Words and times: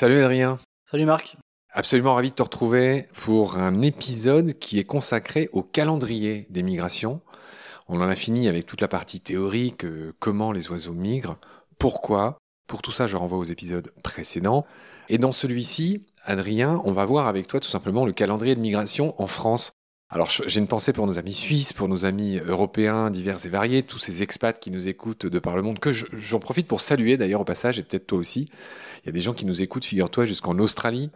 Salut 0.00 0.20
Adrien. 0.20 0.60
Salut 0.88 1.06
Marc. 1.06 1.36
Absolument 1.72 2.14
ravi 2.14 2.30
de 2.30 2.34
te 2.36 2.42
retrouver 2.44 3.08
pour 3.14 3.58
un 3.58 3.82
épisode 3.82 4.52
qui 4.52 4.78
est 4.78 4.84
consacré 4.84 5.48
au 5.52 5.64
calendrier 5.64 6.46
des 6.50 6.62
migrations. 6.62 7.20
On 7.88 8.00
en 8.00 8.08
a 8.08 8.14
fini 8.14 8.46
avec 8.46 8.64
toute 8.64 8.80
la 8.80 8.86
partie 8.86 9.18
théorique, 9.18 9.84
comment 10.20 10.52
les 10.52 10.70
oiseaux 10.70 10.92
migrent, 10.92 11.36
pourquoi. 11.80 12.38
Pour 12.68 12.80
tout 12.80 12.92
ça, 12.92 13.08
je 13.08 13.16
renvoie 13.16 13.38
aux 13.38 13.42
épisodes 13.42 13.92
précédents. 14.04 14.66
Et 15.08 15.18
dans 15.18 15.32
celui-ci, 15.32 16.06
Adrien, 16.24 16.80
on 16.84 16.92
va 16.92 17.04
voir 17.04 17.26
avec 17.26 17.48
toi 17.48 17.58
tout 17.58 17.68
simplement 17.68 18.06
le 18.06 18.12
calendrier 18.12 18.54
de 18.54 18.60
migration 18.60 19.20
en 19.20 19.26
France. 19.26 19.72
Alors 20.10 20.30
j'ai 20.30 20.58
une 20.58 20.68
pensée 20.68 20.94
pour 20.94 21.06
nos 21.06 21.18
amis 21.18 21.34
suisses, 21.34 21.74
pour 21.74 21.86
nos 21.86 22.06
amis 22.06 22.38
européens 22.38 23.10
divers 23.10 23.44
et 23.44 23.50
variés, 23.50 23.82
tous 23.82 23.98
ces 23.98 24.22
expats 24.22 24.58
qui 24.58 24.70
nous 24.70 24.88
écoutent 24.88 25.26
de 25.26 25.38
par 25.38 25.54
le 25.54 25.60
monde, 25.60 25.80
que 25.80 25.92
j'en 25.92 26.40
profite 26.40 26.66
pour 26.66 26.80
saluer 26.80 27.18
d'ailleurs 27.18 27.42
au 27.42 27.44
passage, 27.44 27.78
et 27.78 27.82
peut-être 27.82 28.06
toi 28.06 28.18
aussi. 28.18 28.48
Il 29.02 29.06
y 29.06 29.08
a 29.10 29.12
des 29.12 29.20
gens 29.20 29.34
qui 29.34 29.44
nous 29.44 29.60
écoutent, 29.60 29.84
figure-toi, 29.84 30.24
jusqu'en 30.24 30.58
Australie. 30.58 31.10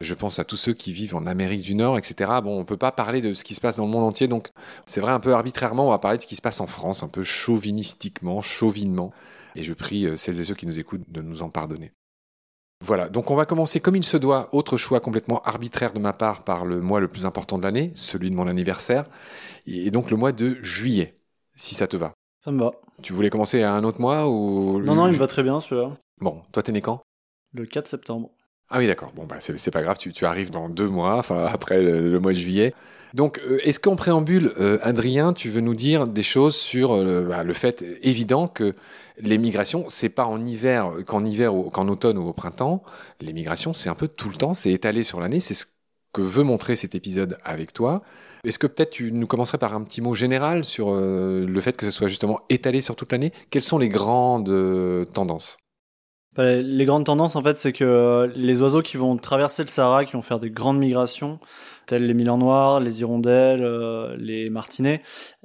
Je 0.00 0.14
pense 0.14 0.38
à 0.38 0.44
tous 0.44 0.56
ceux 0.56 0.72
qui 0.72 0.94
vivent 0.94 1.14
en 1.14 1.26
Amérique 1.26 1.60
du 1.60 1.74
Nord, 1.74 1.98
etc. 1.98 2.30
Bon, 2.42 2.58
on 2.58 2.64
peut 2.64 2.78
pas 2.78 2.92
parler 2.92 3.20
de 3.20 3.34
ce 3.34 3.44
qui 3.44 3.54
se 3.54 3.60
passe 3.60 3.76
dans 3.76 3.84
le 3.84 3.90
monde 3.90 4.04
entier, 4.04 4.28
donc 4.28 4.50
c'est 4.86 5.00
vrai 5.02 5.12
un 5.12 5.20
peu 5.20 5.34
arbitrairement, 5.34 5.88
on 5.88 5.90
va 5.90 5.98
parler 5.98 6.16
de 6.16 6.22
ce 6.22 6.26
qui 6.26 6.36
se 6.36 6.42
passe 6.42 6.60
en 6.60 6.66
France, 6.66 7.02
un 7.02 7.08
peu 7.08 7.24
chauvinistiquement, 7.24 8.40
chauvinement. 8.40 9.12
Et 9.56 9.62
je 9.62 9.74
prie 9.74 10.06
euh, 10.06 10.16
celles 10.16 10.40
et 10.40 10.44
ceux 10.44 10.54
qui 10.54 10.66
nous 10.66 10.78
écoutent 10.78 11.10
de 11.10 11.20
nous 11.20 11.42
en 11.42 11.50
pardonner. 11.50 11.92
Voilà, 12.84 13.08
donc 13.08 13.30
on 13.30 13.34
va 13.34 13.44
commencer 13.44 13.80
comme 13.80 13.96
il 13.96 14.04
se 14.04 14.16
doit, 14.16 14.48
autre 14.52 14.76
choix 14.76 15.00
complètement 15.00 15.42
arbitraire 15.42 15.92
de 15.92 15.98
ma 15.98 16.12
part 16.12 16.44
par 16.44 16.64
le 16.64 16.80
mois 16.80 17.00
le 17.00 17.08
plus 17.08 17.26
important 17.26 17.58
de 17.58 17.64
l'année, 17.64 17.92
celui 17.96 18.30
de 18.30 18.36
mon 18.36 18.46
anniversaire, 18.46 19.04
et 19.66 19.90
donc 19.90 20.10
le 20.10 20.16
mois 20.16 20.30
de 20.30 20.56
juillet, 20.62 21.18
si 21.56 21.74
ça 21.74 21.88
te 21.88 21.96
va. 21.96 22.12
Ça 22.44 22.52
me 22.52 22.60
va. 22.60 22.70
Tu 23.02 23.12
voulais 23.12 23.30
commencer 23.30 23.62
à 23.62 23.74
un 23.74 23.82
autre 23.82 24.00
mois 24.00 24.28
ou 24.28 24.80
Non, 24.80 24.94
non, 24.94 25.08
il 25.08 25.14
me 25.14 25.18
va 25.18 25.26
très 25.26 25.42
bien 25.42 25.58
celui-là. 25.58 25.96
Bon, 26.20 26.42
toi 26.52 26.62
t'es 26.62 26.72
né 26.72 26.80
quand? 26.80 27.02
Le 27.52 27.66
4 27.66 27.88
septembre. 27.88 28.30
Ah 28.70 28.78
oui, 28.78 28.86
d'accord. 28.86 29.12
Bon, 29.14 29.24
bah, 29.24 29.36
c'est 29.40 29.70
pas 29.70 29.82
grave, 29.82 29.96
tu, 29.96 30.12
tu, 30.12 30.26
arrives 30.26 30.50
dans 30.50 30.68
deux 30.68 30.88
mois, 30.88 31.16
enfin 31.16 31.46
après 31.46 31.80
le, 31.80 32.20
mois 32.20 32.32
de 32.32 32.38
juillet. 32.38 32.74
Donc, 33.14 33.40
euh, 33.46 33.58
est-ce 33.64 33.80
qu'en 33.80 33.96
préambule, 33.96 34.52
euh, 34.60 34.78
Adrien, 34.82 35.32
tu 35.32 35.48
veux 35.48 35.62
nous 35.62 35.74
dire 35.74 36.06
des 36.06 36.22
choses 36.22 36.54
sur 36.54 36.92
euh, 36.92 37.22
bah, 37.22 37.44
le 37.44 37.52
fait 37.54 37.82
évident 38.02 38.46
que 38.46 38.74
les 39.20 39.38
migrations, 39.38 39.84
c'est 39.88 40.08
pas 40.08 40.24
en 40.24 40.44
hiver, 40.44 40.92
qu'en 41.06 41.24
hiver 41.24 41.54
ou 41.54 41.70
qu'en 41.70 41.88
automne 41.88 42.18
ou 42.18 42.28
au 42.28 42.32
printemps. 42.32 42.82
Les 43.20 43.32
migrations, 43.32 43.74
c'est 43.74 43.88
un 43.88 43.94
peu 43.94 44.08
tout 44.08 44.28
le 44.28 44.36
temps, 44.36 44.54
c'est 44.54 44.72
étalé 44.72 45.02
sur 45.02 45.20
l'année. 45.20 45.40
C'est 45.40 45.54
ce 45.54 45.66
que 46.12 46.22
veut 46.22 46.42
montrer 46.42 46.76
cet 46.76 46.94
épisode 46.94 47.38
avec 47.44 47.72
toi. 47.72 48.02
Est-ce 48.44 48.58
que 48.58 48.66
peut-être 48.66 48.90
tu 48.90 49.12
nous 49.12 49.26
commencerais 49.26 49.58
par 49.58 49.74
un 49.74 49.82
petit 49.84 50.00
mot 50.00 50.14
général 50.14 50.64
sur 50.64 50.94
le 50.94 51.60
fait 51.60 51.76
que 51.76 51.84
ce 51.84 51.90
soit 51.90 52.08
justement 52.08 52.40
étalé 52.48 52.80
sur 52.80 52.96
toute 52.96 53.12
l'année? 53.12 53.32
Quelles 53.50 53.62
sont 53.62 53.78
les 53.78 53.90
grandes 53.90 55.06
tendances? 55.12 55.58
Bah, 56.38 56.54
les 56.54 56.84
grandes 56.84 57.04
tendances, 57.04 57.34
en 57.34 57.42
fait, 57.42 57.58
c'est 57.58 57.72
que 57.72 58.30
les 58.36 58.62
oiseaux 58.62 58.80
qui 58.80 58.96
vont 58.96 59.16
traverser 59.16 59.64
le 59.64 59.68
Sahara, 59.68 60.04
qui 60.04 60.12
vont 60.12 60.22
faire 60.22 60.38
des 60.38 60.52
grandes 60.52 60.78
migrations, 60.78 61.40
telles 61.86 62.06
les 62.06 62.14
milans 62.14 62.38
noirs, 62.38 62.78
les 62.78 63.00
hirondelles, 63.00 63.64
euh, 63.64 64.16
les 64.18 64.48
martinets, 64.48 65.02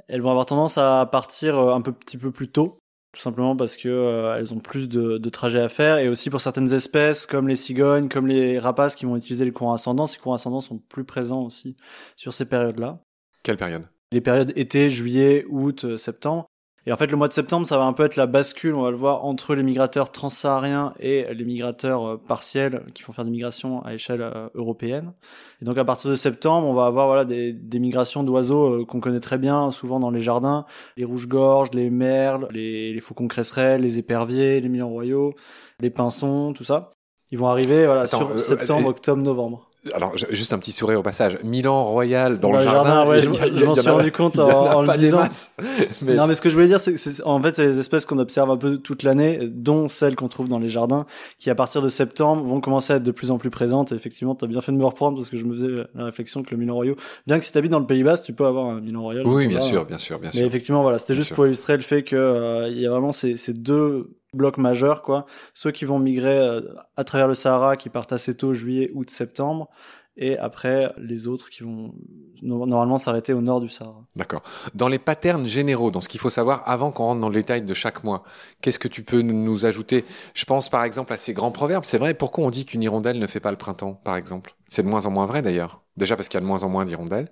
elles 0.08 0.22
vont 0.22 0.30
avoir 0.30 0.46
tendance 0.46 0.78
à 0.78 1.08
partir 1.12 1.58
euh, 1.58 1.74
un 1.74 1.82
peu, 1.82 1.94
petit 1.94 2.20
peu 2.20 2.32
plus 2.32 2.50
tôt, 2.52 2.78
tout 3.14 3.22
simplement 3.22 3.56
parce 3.56 3.78
que 3.78 3.88
euh, 3.88 4.36
elles 4.38 4.54
ont 4.54 4.60
plus 4.60 4.90
de, 4.90 5.18
de, 5.20 5.30
trajets 5.30 5.62
à 5.62 5.70
faire, 5.70 6.00
et 6.00 6.10
aussi 6.10 6.30
pour 6.30 6.42
certaines 6.42 6.74
espèces 6.74 7.26
comme 7.26 7.48
les 7.48 7.56
cigognes, 7.56 8.10
comme 8.10 8.28
les 8.28 8.60
rapaces 8.60 8.96
qui 8.96 9.06
vont 9.06 9.16
utiliser 9.16 9.46
les 9.46 9.52
courants 9.52 9.74
ascendants, 9.74 10.08
ces 10.08 10.18
courants 10.18 10.36
ascendants 10.36 10.62
sont 10.62 10.80
plus 10.80 11.04
présents 11.04 11.44
aussi 11.44 11.78
sur 12.16 12.34
ces 12.34 12.46
périodes-là. 12.46 13.00
Quelle 13.44 13.58
période? 13.58 13.88
Les 14.12 14.22
périodes 14.22 14.52
été, 14.56 14.90
juillet, 14.90 15.46
août, 15.50 15.98
septembre. 15.98 16.48
Et 16.86 16.92
en 16.92 16.98
fait, 16.98 17.08
le 17.08 17.16
mois 17.16 17.30
de 17.30 17.34
septembre, 17.34 17.66
ça 17.66 17.78
va 17.78 17.86
un 17.86 17.94
peu 17.94 18.04
être 18.04 18.18
la 18.18 18.26
bascule, 18.26 18.76
on 18.76 18.82
va 18.82 18.92
le 18.92 18.98
voir, 18.98 19.24
entre 19.24 19.56
les 19.56 19.64
migrateurs 19.64 20.12
transsahariens 20.12 20.94
et 21.00 21.34
les 21.34 21.46
migrateurs 21.46 22.06
euh, 22.06 22.18
partiels 22.18 22.84
qui 22.94 23.04
font 23.04 23.14
faire 23.14 23.24
des 23.24 23.32
migrations 23.32 23.84
à 23.86 23.94
échelle 23.94 24.22
euh, 24.22 24.50
européenne. 24.54 25.14
Et 25.62 25.66
donc, 25.66 25.78
à 25.78 25.86
partir 25.86 26.10
de 26.10 26.16
septembre, 26.16 26.68
on 26.68 26.74
va 26.74 26.86
avoir 26.86 27.08
voilà 27.08 27.24
des, 27.24 27.54
des 27.54 27.80
migrations 27.80 28.24
d'oiseaux 28.24 28.82
euh, 28.82 28.86
qu'on 28.86 29.00
connaît 29.00 29.22
très 29.22 29.38
bien, 29.38 29.72
souvent 29.72 30.02
dans 30.02 30.12
les 30.12 30.20
jardins, 30.20 30.66
les 30.98 31.06
rouges-gorges, 31.06 31.72
les 31.72 31.90
merles, 31.90 32.50
les, 32.52 32.94
les 32.94 33.00
faucons 33.00 33.30
cresserelles, 33.30 33.82
les 33.82 33.98
éperviers, 33.98 34.60
les 34.60 34.68
millions 34.68 34.90
royaux, 34.90 35.36
les 35.80 35.90
pinsons, 35.90 36.52
tout 36.52 36.66
ça. 36.66 36.92
Ils 37.32 37.38
vont 37.38 37.48
arriver 37.48 37.86
voilà 37.86 38.08
sur 38.08 38.38
septembre, 38.40 38.90
octobre, 38.90 39.22
novembre 39.22 39.70
alors 39.94 40.16
juste 40.16 40.54
un 40.54 40.60
petit 40.60 40.72
sourire 40.72 41.00
au 41.00 41.04
passage. 41.04 41.38
Milan 41.44 41.84
Royal 41.84 42.40
dans, 42.40 42.52
le 42.52 42.64
jardin. 42.64 43.08
ouais, 43.08 43.22
je, 43.22 43.66
m'en 43.66 43.76
suis 43.76 43.90
rendu 43.90 44.12
compte 44.12 44.40
en, 44.40 44.82
le 44.82 44.98
disant. 44.98 45.24
Mais 46.02 46.16
non, 46.16 46.28
mais 46.28 46.36
ce 46.36 46.42
que 46.42 46.50
je 46.50 46.56
voulais 46.56 46.68
dire, 46.68 46.80
c'est 46.80 46.94
que 46.94 47.24
en 47.24 47.42
fait, 47.42 47.56
c'est 47.56 47.66
les 47.66 47.80
espèces 47.80 48.06
qu'on 48.06 48.20
observe 48.20 48.50
un 48.50 48.58
peu 48.58 48.78
toute 48.78 49.04
l'année, 49.04 49.40
dont 49.52 49.88
celles 49.88 50.16
qu'on 50.16 50.28
trouve 50.28 50.48
dans 50.48 50.60
les 50.60 50.70
jardins, 50.70 51.06
qui 51.40 51.50
à 51.50 51.56
partir 51.56 51.82
de 51.82 51.90
septembre 51.90 52.44
vont 52.44 52.62
commencer 52.62 52.94
à 52.94 52.96
être 52.98 53.04
de 53.04 53.12
plus 53.12 53.32
en 53.32 53.38
plus 53.38 53.50
présentes. 53.50 53.92
Et 53.92 53.96
effectivement, 53.96 54.36
tu 54.36 54.46
as 54.46 54.48
bien 54.48 54.62
fait 54.62 54.72
de 54.72 54.78
me 54.78 54.86
reprendre 54.86 55.18
parce 55.18 55.30
que 55.30 55.38
je 55.38 55.46
me 55.46 55.54
faisais 55.54 55.70
la 55.96 56.06
réflexion 56.06 56.44
que 56.44 56.52
le 56.52 56.58
Milan 56.58 56.76
Royal, 56.76 56.96
bien 57.28 57.40
que 57.40 57.46
si 57.46 57.52
t'habites 57.52 57.72
dans 57.72 57.80
le 57.80 57.88
Pays 57.88 58.04
Basque, 58.04 58.26
tu 58.26 58.34
peux 58.34 58.46
avoir 58.46 58.68
un 58.68 58.82
Milan 58.82 59.02
Royal. 59.02 59.28
Oui, 59.28 59.48
bien 59.48 59.62
sûr, 59.62 59.86
bien 59.86 59.98
sûr, 59.98 60.20
bien 60.20 60.32
sûr. 60.32 60.42
Mais 60.42 60.48
effectivement, 60.48 60.82
voilà, 60.82 60.98
c'était 60.98 61.16
juste 61.16 61.34
pour 61.34 61.46
illustrer 61.46 61.76
le 61.76 61.84
fait 61.84 62.04
que 62.04 62.16
euh, 62.16 62.70
il 62.70 62.80
y 62.80 62.88
a 62.88 62.90
vraiment 62.90 63.12
ces, 63.12 63.36
ces 63.36 63.54
deux 63.54 64.10
blocs 64.34 64.58
majeurs, 64.58 65.02
quoi. 65.02 65.26
Ceux 65.54 65.72
qui 65.72 65.86
vont 65.86 66.00
migrer 66.00 66.38
euh, 66.38 66.62
à 66.98 67.04
travers 67.04 67.28
le 67.28 67.36
Sahara, 67.36 67.78
qui 67.78 67.90
partent 67.90 68.14
assez 68.14 68.36
tôt, 68.36 68.54
juillet, 68.54 68.92
août, 68.94 69.10
septembre, 69.10 69.70
et 70.16 70.38
après 70.38 70.94
les 70.98 71.28
autres 71.28 71.50
qui 71.50 71.64
vont 71.64 71.94
normalement 72.42 72.98
s'arrêter 72.98 73.34
au 73.34 73.42
nord 73.42 73.62
du 73.62 73.70
Sahara. 73.70 74.06
D'accord. 74.16 74.44
Dans 74.76 74.88
les 74.88 75.00
patterns 75.00 75.46
généraux, 75.46 75.92
dans 75.92 76.02
ce 76.02 76.10
qu'il 76.10 76.20
faut 76.20 76.30
savoir 76.30 76.64
avant 76.70 76.92
qu'on 76.92 77.06
rentre 77.06 77.22
dans 77.22 77.30
le 77.30 77.34
détail 77.34 77.64
de 77.64 77.74
chaque 77.74 78.04
mois, 78.04 78.24
qu'est-ce 78.62 78.80
que 78.80 78.88
tu 78.88 79.02
peux 79.02 79.22
nous 79.22 79.66
ajouter? 79.66 80.06
Je 80.34 80.46
pense 80.46 80.70
par 80.70 80.84
exemple 80.84 81.14
à 81.14 81.18
ces 81.18 81.34
grands 81.34 81.52
proverbes. 81.52 81.86
C'est 81.86 81.98
vrai, 81.98 82.14
pourquoi 82.14 82.46
on 82.46 82.52
dit 82.52 82.66
qu'une 82.66 82.84
hirondelle 82.84 83.18
ne 83.18 83.28
fait 83.28 83.40
pas 83.40 83.52
le 83.52 83.58
printemps, 83.58 83.94
par 83.94 84.16
exemple? 84.16 84.56
C'est 84.68 84.84
de 84.84 84.88
moins 84.88 85.06
en 85.06 85.12
moins 85.12 85.26
vrai 85.26 85.42
d'ailleurs. 85.42 85.82
Déjà 85.98 86.16
parce 86.16 86.30
qu'il 86.30 86.38
y 86.38 86.40
a 86.40 86.42
de 86.42 86.48
moins 86.48 86.64
en 86.64 86.70
moins 86.70 86.86
d'hirondelles. 86.86 87.30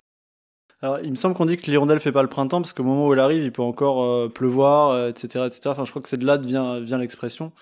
Alors, 0.82 0.98
il 1.02 1.10
me 1.10 1.16
semble 1.16 1.34
qu'on 1.34 1.44
dit 1.44 1.56
que 1.56 1.70
l'hirondelle 1.70 2.00
fait 2.00 2.12
pas 2.12 2.22
le 2.22 2.28
printemps 2.28 2.60
parce 2.60 2.72
qu'au 2.72 2.82
moment 2.82 3.06
où 3.06 3.12
elle 3.12 3.20
arrive, 3.20 3.42
il 3.42 3.52
peut 3.52 3.62
encore 3.62 4.04
euh, 4.04 4.28
pleuvoir, 4.28 5.08
etc., 5.08 5.28
euh, 5.36 5.46
etc. 5.46 5.60
Enfin, 5.66 5.84
je 5.84 5.90
crois 5.90 6.02
que 6.02 6.08
c'est 6.08 6.16
de 6.16 6.26
là 6.26 6.38
que 6.38 6.46
vient, 6.46 6.80
vient 6.80 6.98
l'expression. 6.98 7.52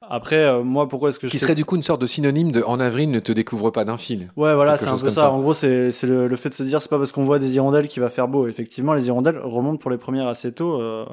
Après, 0.00 0.36
euh, 0.36 0.62
moi, 0.62 0.88
pourquoi 0.88 1.08
est-ce 1.08 1.18
que 1.18 1.26
je 1.26 1.30
qui 1.32 1.38
serait 1.38 1.56
du 1.56 1.64
coup 1.64 1.74
une 1.74 1.82
sorte 1.82 2.00
de 2.00 2.06
synonyme 2.06 2.52
de 2.52 2.62
en 2.62 2.78
avril 2.78 3.10
ne 3.10 3.18
te 3.18 3.32
découvre 3.32 3.70
pas 3.70 3.84
d'un 3.84 3.98
fil. 3.98 4.30
Ouais, 4.36 4.54
voilà, 4.54 4.76
c'est 4.76 4.86
un 4.86 4.96
peu 4.96 5.10
ça. 5.10 5.32
En 5.32 5.40
gros, 5.40 5.54
c'est 5.54 5.90
le, 6.04 6.28
le, 6.28 6.36
fait 6.36 6.50
de 6.50 6.54
se 6.54 6.62
dire 6.62 6.80
c'est 6.80 6.88
pas 6.88 6.98
parce 6.98 7.10
qu'on 7.10 7.24
voit 7.24 7.38
des 7.38 7.56
hirondelles 7.56 7.88
qu'il 7.88 8.02
va 8.02 8.08
faire 8.08 8.28
beau. 8.28 8.46
Effectivement, 8.46 8.94
les 8.94 9.08
hirondelles 9.08 9.38
remontent 9.38 9.78
pour 9.78 9.90
les 9.90 9.98
premières 9.98 10.28
assez 10.28 10.52
tôt. 10.52 10.80
Euh, 10.80 11.04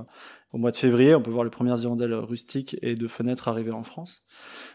au 0.54 0.58
mois 0.58 0.72
de 0.72 0.78
février, 0.78 1.16
on 1.16 1.22
peut 1.22 1.32
voir 1.32 1.44
les 1.44 1.50
premières 1.50 1.78
hirondelles 1.82 2.14
rustiques 2.14 2.78
et 2.82 2.96
de 2.96 3.08
fenêtres 3.08 3.50
arriver 3.50 3.72
en 3.72 3.84
France. 3.84 4.24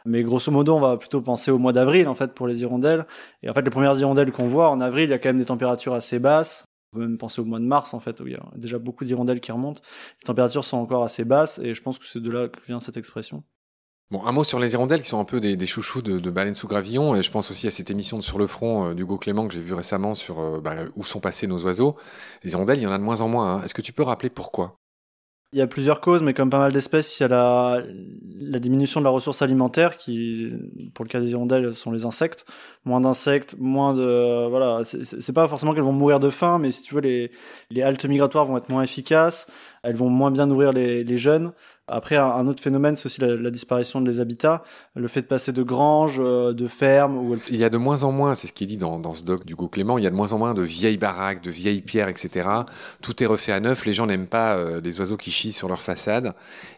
Mais 0.05 0.23
grosso 0.23 0.51
modo, 0.51 0.75
on 0.75 0.81
va 0.81 0.99
plutôt 0.99 1.23
penser 1.23 1.51
au 1.51 1.59
mois 1.59 1.73
d'avril 1.73 2.07
en 2.07 2.15
fait 2.15 2.35
pour 2.35 2.47
les 2.47 2.61
hirondelles. 2.61 3.07
Et 3.43 3.49
en 3.49 3.55
fait, 3.55 3.63
les 3.63 3.71
premières 3.71 3.99
hirondelles 3.99 4.33
qu'on 4.33 4.47
voit 4.47 4.69
en 4.69 4.81
avril, 4.81 5.05
il 5.05 5.11
y 5.11 5.15
a 5.15 5.19
quand 5.19 5.31
même 5.31 5.39
des 5.39 5.47
températures 5.47 5.95
assez 5.95 6.19
basses. 6.19 6.65
On 6.93 6.99
peut 6.99 7.03
même 7.03 7.19
penser 7.19 7.41
au 7.41 7.45
mois 7.45 7.61
de 7.61 7.65
mars 7.65 7.95
en 7.95 8.01
fait 8.01 8.21
où 8.21 8.27
il 8.27 8.33
y 8.33 8.37
a 8.37 8.51
déjà 8.57 8.79
beaucoup 8.79 9.05
d'hirondelles 9.05 9.41
qui 9.41 9.53
remontent. 9.53 9.81
Les 10.21 10.27
températures 10.27 10.65
sont 10.65 10.79
encore 10.79 11.05
assez 11.05 11.25
basses 11.25 11.59
et 11.59 11.75
je 11.75 11.83
pense 11.83 11.99
que 11.99 12.07
c'est 12.07 12.21
de 12.21 12.31
là 12.31 12.49
que 12.49 12.59
vient 12.67 12.81
cette 12.81 12.97
expression. 12.97 13.45
Bon, 14.11 14.27
un 14.27 14.33
mot 14.33 14.43
sur 14.43 14.59
les 14.59 14.73
hirondelles 14.73 15.03
qui 15.03 15.09
sont 15.09 15.21
un 15.21 15.25
peu 15.25 15.39
des, 15.39 15.67
chouchous 15.67 16.03
de, 16.03 16.19
de, 16.19 16.31
baleines 16.31 16.57
sous 16.57 16.67
gravillon. 16.67 17.15
Et 17.15 17.23
je 17.23 17.31
pense 17.31 17.49
aussi 17.53 17.69
à 17.69 17.71
cette 17.71 17.91
émission 17.91 18.19
de 18.19 18.25
Sur 18.25 18.39
le 18.39 18.49
front 18.49 18.89
euh, 18.89 18.95
d'Hugo 18.95 19.19
Clément 19.19 19.47
que 19.47 19.55
j'ai 19.55 19.61
vu 19.61 19.73
récemment 19.73 20.17
sur 20.17 20.41
euh, 20.41 20.61
bah, 20.61 20.79
où 20.97 21.05
sont 21.05 21.21
passés 21.21 21.47
nos 21.47 21.63
oiseaux. 21.63 21.95
Les 22.43 22.53
hirondelles, 22.53 22.79
il 22.79 22.83
y 22.83 22.87
en 22.89 22.93
a 22.93 22.99
de 22.99 23.05
moins 23.05 23.21
en 23.21 23.29
moins. 23.29 23.55
Hein. 23.55 23.63
Est-ce 23.63 23.73
que 23.73 23.83
tu 23.83 23.93
peux 23.93 24.03
rappeler 24.03 24.29
pourquoi? 24.29 24.81
Il 25.53 25.59
y 25.59 25.63
a 25.63 25.67
plusieurs 25.67 26.01
causes, 26.01 26.23
mais 26.23 26.33
comme 26.33 26.49
pas 26.49 26.59
mal 26.59 26.73
d'espèces, 26.73 27.19
il 27.19 27.25
y 27.25 27.27
a 27.27 27.29
la, 27.29 27.83
la, 28.39 28.59
diminution 28.61 29.01
de 29.01 29.05
la 29.05 29.11
ressource 29.11 29.43
alimentaire 29.43 29.97
qui, 29.97 30.53
pour 30.95 31.05
le 31.05 31.09
cas 31.09 31.21
des 31.21 31.31
hirondelles, 31.31 31.75
sont 31.75 31.91
les 31.91 32.05
insectes. 32.05 32.47
Moins 32.85 33.01
d'insectes, 33.01 33.57
moins 33.59 33.93
de, 33.95 34.49
voilà, 34.49 34.83
c'est 34.85 35.33
pas 35.33 35.49
forcément 35.49 35.75
qu'elles 35.75 35.83
vont 35.83 35.93
mourir 35.93 36.21
de 36.21 36.31
faim, 36.31 36.59
mais 36.61 36.71
si 36.71 36.83
tu 36.83 36.95
veux, 36.95 37.01
les, 37.01 37.33
les 37.71 37.83
haltes 37.83 38.05
migratoires 38.05 38.45
vont 38.45 38.59
être 38.59 38.69
moins 38.69 38.83
efficaces 38.83 39.49
elles 39.83 39.97
vont 39.97 40.11
moins 40.11 40.31
bien 40.31 40.47
nourrir 40.47 40.73
les, 40.73 41.05
les 41.05 41.19
jeunes. 41.19 41.53
Après, 41.91 42.17
un 42.17 42.47
autre 42.47 42.63
phénomène, 42.63 42.95
c'est 42.95 43.07
aussi 43.07 43.21
la, 43.21 43.51
disparition 43.51 44.01
des 44.01 44.21
habitats, 44.21 44.63
le 44.95 45.09
fait 45.09 45.23
de 45.23 45.27
passer 45.27 45.53
de 45.53 45.63
granges, 45.63 46.19
euh, 46.21 46.53
de 46.53 46.69
fermes. 46.69 47.19
Où 47.19 47.37
Il 47.51 47.57
y 47.57 47.65
a 47.65 47.69
de 47.69 47.79
moins 47.79 48.05
en 48.05 48.13
moins, 48.13 48.37
c'est 48.37 48.47
ce 48.47 48.53
qui 48.53 48.65
est 48.65 48.67
dit 48.69 48.77
dans, 48.77 49.01
dans 49.01 49.13
ce 49.13 49.25
doc 49.25 49.45
du 49.45 49.57
Go 49.57 49.69
Clément, 49.69 49.99
il 49.99 50.05
y 50.05 50.07
a 50.07 50.11
de 50.11 50.15
moins 50.15 50.33
en 50.33 50.39
moins 50.39 50.55
de 50.55 50.63
vieilles 50.63 50.99
baraques, 50.99 51.43
de 51.43 51.51
vieilles 51.51 51.83
pierres, 51.83 52.09
etc. 52.09 52.49
Tout 53.03 53.21
est 53.23 53.27
refait 53.27 53.53
à 53.53 53.59
neuf. 53.59 53.85
Les 53.87 53.93
gens 53.93 54.07
n'aiment 54.07 54.29
pas 54.29 54.57
euh, 54.57 54.81
les 54.81 55.01
oiseaux 55.01 55.17
qui 55.17 55.33
chient 55.33 55.53
sur 55.53 55.69
leur 55.69 55.83
façade. 55.83 56.35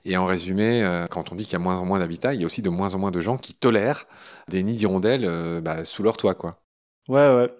Et 0.07 0.17
en 0.17 0.25
résumé, 0.25 0.83
euh, 0.83 1.07
quand 1.07 1.31
on 1.31 1.35
dit 1.35 1.45
qu'il 1.45 1.53
y 1.53 1.57
a 1.57 1.59
moins 1.59 1.77
en 1.77 1.85
moins 1.85 1.99
d'habitats, 1.99 2.33
il 2.33 2.41
y 2.41 2.45
a 2.45 2.47
aussi 2.47 2.63
de 2.63 2.71
moins 2.71 2.95
en 2.95 2.99
moins 2.99 3.11
de 3.11 3.21
gens 3.21 3.37
qui 3.37 3.53
tolèrent 3.53 4.07
des 4.49 4.63
nids 4.63 4.77
d'hirondelles 4.77 5.61
bah, 5.63 5.85
sous 5.85 6.03
leur 6.03 6.17
toit, 6.17 6.35
quoi. 6.35 6.57
Ouais, 7.09 7.29
ouais. 7.35 7.51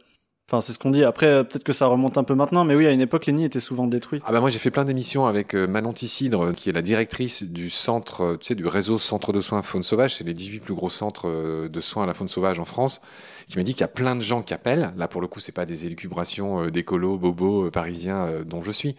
Enfin, 0.53 0.61
c'est 0.61 0.75
ce 0.75 0.79
qu'on 0.79 0.91
dit. 0.91 1.03
Après, 1.03 1.25
euh, 1.25 1.45
peut-être 1.45 1.65
que 1.65 1.73
ça 1.73 1.87
remonte 1.87 2.19
un 2.19 2.25
peu 2.25 2.35
maintenant, 2.35 2.67
mais 2.67 2.75
oui, 2.75 2.87
à 2.87 2.91
une 2.91 3.01
époque, 3.01 3.25
les 3.25 3.33
nids 3.33 3.47
étaient 3.47 3.59
souvent 3.59 3.87
détruits. 3.87 4.21
Ah 4.27 4.33
bah 4.33 4.41
moi, 4.41 4.51
j'ai 4.51 4.59
fait 4.59 4.71
plein 4.71 4.85
d'émissions 4.85 5.25
avec 5.25 5.55
euh, 5.55 5.67
Manon 5.67 5.95
Tissidre, 5.95 6.53
qui 6.53 6.69
est 6.69 6.73
la 6.73 6.83
directrice 6.83 7.43
du 7.43 7.71
centre, 7.71 8.21
euh, 8.21 8.37
tu 8.37 8.49
sais, 8.49 8.55
du 8.55 8.67
réseau 8.67 8.99
Centre 8.99 9.33
de 9.33 9.41
soins 9.41 9.63
faune 9.63 9.83
sauvage. 9.83 10.15
C'est 10.15 10.25
les 10.25 10.35
18 10.35 10.61
plus 10.61 10.75
gros 10.75 10.91
centres 10.91 11.69
de 11.69 11.81
soins 11.81 12.03
à 12.03 12.07
la 12.07 12.13
faune 12.13 12.29
sauvage 12.29 12.61
en 12.61 12.67
France. 12.67 13.01
Qui 13.49 13.57
m'a 13.57 13.63
dit 13.63 13.73
qu'il 13.73 13.81
y 13.81 13.85
a 13.85 13.89
plein 13.89 14.15
de 14.15 14.21
gens 14.21 14.43
qui 14.43 14.53
appellent. 14.53 14.93
Là, 14.99 15.09
pour 15.09 15.23
le 15.23 15.27
coup, 15.27 15.41
c'est 15.41 15.53
pas 15.53 15.65
des 15.65 15.87
élucubrations 15.87 16.67
d'écolos, 16.69 17.17
bobos, 17.17 17.71
parisiens 17.71 18.43
dont 18.45 18.63
je 18.63 18.73
suis. 18.73 18.95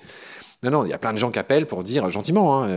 Non, 0.63 0.71
non, 0.71 0.85
il 0.85 0.89
y 0.89 0.94
a 0.94 0.97
plein 0.97 1.13
de 1.13 1.19
gens 1.19 1.29
qui 1.29 1.38
appellent 1.38 1.67
pour 1.67 1.83
dire 1.83 2.09
gentiment, 2.09 2.63
hein, 2.63 2.67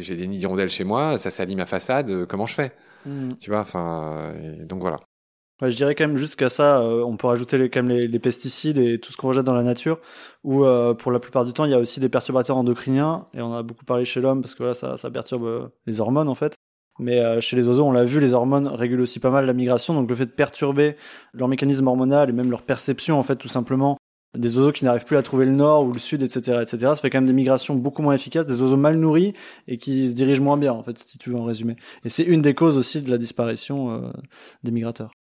j'ai 0.00 0.14
des 0.14 0.26
nids 0.26 0.38
d'hirondelles 0.38 0.70
chez 0.70 0.84
moi, 0.84 1.16
ça 1.16 1.30
salit 1.30 1.56
ma 1.56 1.66
façade, 1.66 2.26
comment 2.26 2.46
je 2.46 2.54
fais? 2.54 2.72
Mm. 3.06 3.30
Tu 3.40 3.50
vois, 3.50 3.60
enfin, 3.60 4.34
donc 4.66 4.80
voilà. 4.80 4.98
Ouais, 5.62 5.70
je 5.70 5.76
dirais 5.76 5.94
quand 5.94 6.06
même 6.06 6.18
juste 6.18 6.36
qu'à 6.36 6.50
ça, 6.50 6.80
euh, 6.80 7.02
on 7.02 7.16
peut 7.16 7.28
rajouter 7.28 7.56
les, 7.56 7.70
quand 7.70 7.82
même 7.82 7.96
les, 7.96 8.06
les 8.06 8.18
pesticides 8.18 8.76
et 8.76 9.00
tout 9.00 9.10
ce 9.10 9.16
qu'on 9.16 9.28
rejette 9.28 9.44
dans 9.44 9.54
la 9.54 9.62
nature, 9.62 9.98
où 10.44 10.64
euh, 10.64 10.92
pour 10.92 11.10
la 11.12 11.18
plupart 11.18 11.46
du 11.46 11.54
temps, 11.54 11.64
il 11.64 11.70
y 11.70 11.74
a 11.74 11.78
aussi 11.78 11.98
des 11.98 12.10
perturbateurs 12.10 12.58
endocriniens, 12.58 13.26
et 13.32 13.40
on 13.40 13.54
a 13.54 13.62
beaucoup 13.62 13.86
parlé 13.86 14.04
chez 14.04 14.20
l'homme 14.20 14.42
parce 14.42 14.54
que 14.54 14.64
là, 14.64 14.74
ça, 14.74 14.98
ça 14.98 15.10
perturbe 15.10 15.44
euh, 15.44 15.68
les 15.86 16.00
hormones 16.00 16.28
en 16.28 16.34
fait. 16.34 16.54
Mais 16.98 17.20
euh, 17.20 17.40
chez 17.40 17.56
les 17.56 17.66
oiseaux, 17.66 17.84
on 17.84 17.92
l'a 17.92 18.04
vu, 18.04 18.20
les 18.20 18.34
hormones 18.34 18.68
régulent 18.68 19.00
aussi 19.00 19.18
pas 19.20 19.30
mal 19.30 19.46
la 19.46 19.52
migration, 19.54 19.94
donc 19.94 20.08
le 20.08 20.14
fait 20.14 20.26
de 20.26 20.30
perturber 20.30 20.96
leur 21.32 21.48
mécanisme 21.48 21.86
hormonal 21.86 22.28
et 22.28 22.32
même 22.32 22.50
leur 22.50 22.62
perception 22.62 23.18
en 23.18 23.22
fait, 23.22 23.36
tout 23.36 23.48
simplement, 23.48 23.96
des 24.36 24.56
oiseaux 24.56 24.72
qui 24.72 24.84
n'arrivent 24.84 25.04
plus 25.04 25.16
à 25.16 25.22
trouver 25.22 25.46
le 25.46 25.52
nord 25.52 25.84
ou 25.84 25.92
le 25.92 25.98
sud, 25.98 26.22
etc., 26.22 26.58
etc. 26.62 26.78
Ça 26.78 26.96
fait 26.96 27.10
quand 27.10 27.18
même 27.18 27.26
des 27.26 27.32
migrations 27.32 27.74
beaucoup 27.74 28.02
moins 28.02 28.14
efficaces, 28.14 28.46
des 28.46 28.60
oiseaux 28.60 28.76
mal 28.76 28.96
nourris 28.96 29.32
et 29.68 29.78
qui 29.78 30.08
se 30.08 30.12
dirigent 30.14 30.42
moins 30.42 30.58
bien, 30.58 30.72
en 30.72 30.82
fait, 30.82 30.98
si 30.98 31.18
tu 31.18 31.30
veux 31.30 31.36
en 31.36 31.44
résumer. 31.44 31.76
Et 32.04 32.08
c'est 32.10 32.24
une 32.24 32.42
des 32.42 32.54
causes 32.54 32.76
aussi 32.76 33.00
de 33.00 33.10
la 33.10 33.18
disparition 33.18 33.90
euh, 33.92 34.12
des 34.62 34.70
migrateurs. 34.70 35.15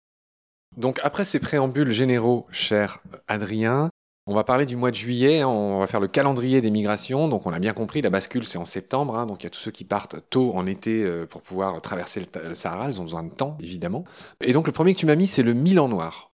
Donc 0.78 1.00
après 1.04 1.24
ces 1.24 1.40
préambules 1.40 1.92
généraux, 1.92 2.48
cher 2.52 3.02
Adrien, 3.28 3.90
on 4.28 4.34
va 4.34 4.44
parler 4.44 4.66
du 4.66 4.76
mois 4.76 4.92
de 4.92 4.96
juillet, 4.96 5.42
hein, 5.42 5.48
on 5.48 5.80
va 5.80 5.88
faire 5.88 6.00
le 6.00 6.08
calendrier 6.08 6.60
des 6.60 6.72
migrations. 6.72 7.28
Donc 7.28 7.46
on 7.46 7.54
a 7.54 7.60
bien 7.60 7.74
compris, 7.74 8.02
la 8.02 8.10
bascule 8.10 8.44
c'est 8.44 8.58
en 8.58 8.66
septembre, 8.66 9.16
hein, 9.18 9.26
donc 9.26 9.44
il 9.44 9.46
y 9.46 9.48
a 9.48 9.52
tous 9.52 9.60
ceux 9.60 9.72
qui 9.72 9.86
partent 9.86 10.18
tôt 10.30 10.52
en 10.56 10.66
été 10.66 11.04
euh, 11.04 11.26
pour 11.26 11.42
pouvoir 11.42 11.80
traverser 11.82 12.26
le, 12.44 12.54
Sahara, 12.56 12.88
ils 12.90 13.00
ont 13.00 13.04
besoin 13.04 13.24
de 13.24 13.30
temps 13.30 13.58
évidemment. 13.62 14.04
Et 14.42 14.52
donc 14.52 14.68
le 14.68 14.74
premier 14.74 14.94
que 14.94 15.00
tu 15.00 15.06
m'as 15.06 15.16
mis 15.16 15.28
c'est 15.28 15.44
le 15.44 15.54
Milan 15.54 15.88
noir. 15.88 16.32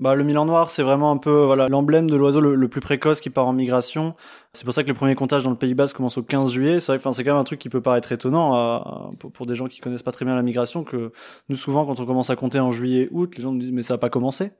Bah, 0.00 0.14
le 0.14 0.24
Milan 0.24 0.46
noir, 0.46 0.70
c'est 0.70 0.82
vraiment 0.82 1.10
un 1.10 1.18
peu 1.18 1.44
voilà 1.44 1.66
l'emblème 1.68 2.08
de 2.08 2.16
l'oiseau 2.16 2.40
le, 2.40 2.68
plus 2.68 2.80
précoce 2.80 3.20
qui 3.20 3.28
part 3.28 3.46
en 3.46 3.52
migration. 3.52 4.14
C'est 4.54 4.64
pour 4.64 4.72
ça 4.72 4.82
que 4.82 4.88
les 4.88 4.94
premiers 4.94 5.14
comptages 5.14 5.44
dans 5.44 5.50
le 5.50 5.56
Pays 5.56 5.74
Basque 5.74 5.96
commencent 5.96 6.16
au 6.16 6.22
15 6.22 6.52
juillet. 6.52 6.80
C'est 6.80 6.92
vrai, 6.92 6.96
enfin, 6.96 7.12
c'est 7.12 7.22
quand 7.22 7.32
même 7.32 7.40
un 7.40 7.44
truc 7.44 7.58
qui 7.58 7.68
peut 7.68 7.82
paraître 7.82 8.10
étonnant 8.10 8.54
à, 8.54 9.10
pour, 9.18 9.30
pour, 9.30 9.44
des 9.44 9.54
gens 9.54 9.66
qui 9.66 9.80
connaissent 9.80 10.02
pas 10.02 10.12
très 10.12 10.24
bien 10.24 10.34
la 10.34 10.42
migration 10.42 10.84
que 10.84 11.12
nous 11.50 11.56
souvent 11.56 11.84
quand 11.84 12.00
on 12.00 12.06
commence 12.06 12.30
à 12.30 12.36
compter 12.36 12.58
en 12.60 12.70
juillet, 12.70 13.08
août, 13.10 13.36
les 13.36 13.42
gens 13.42 13.52
nous 13.52 13.60
disent 13.60 13.72
mais 13.72 13.82
ça 13.82 13.94
a 13.94 13.98
pas 13.98 14.08
commencé. 14.08 14.52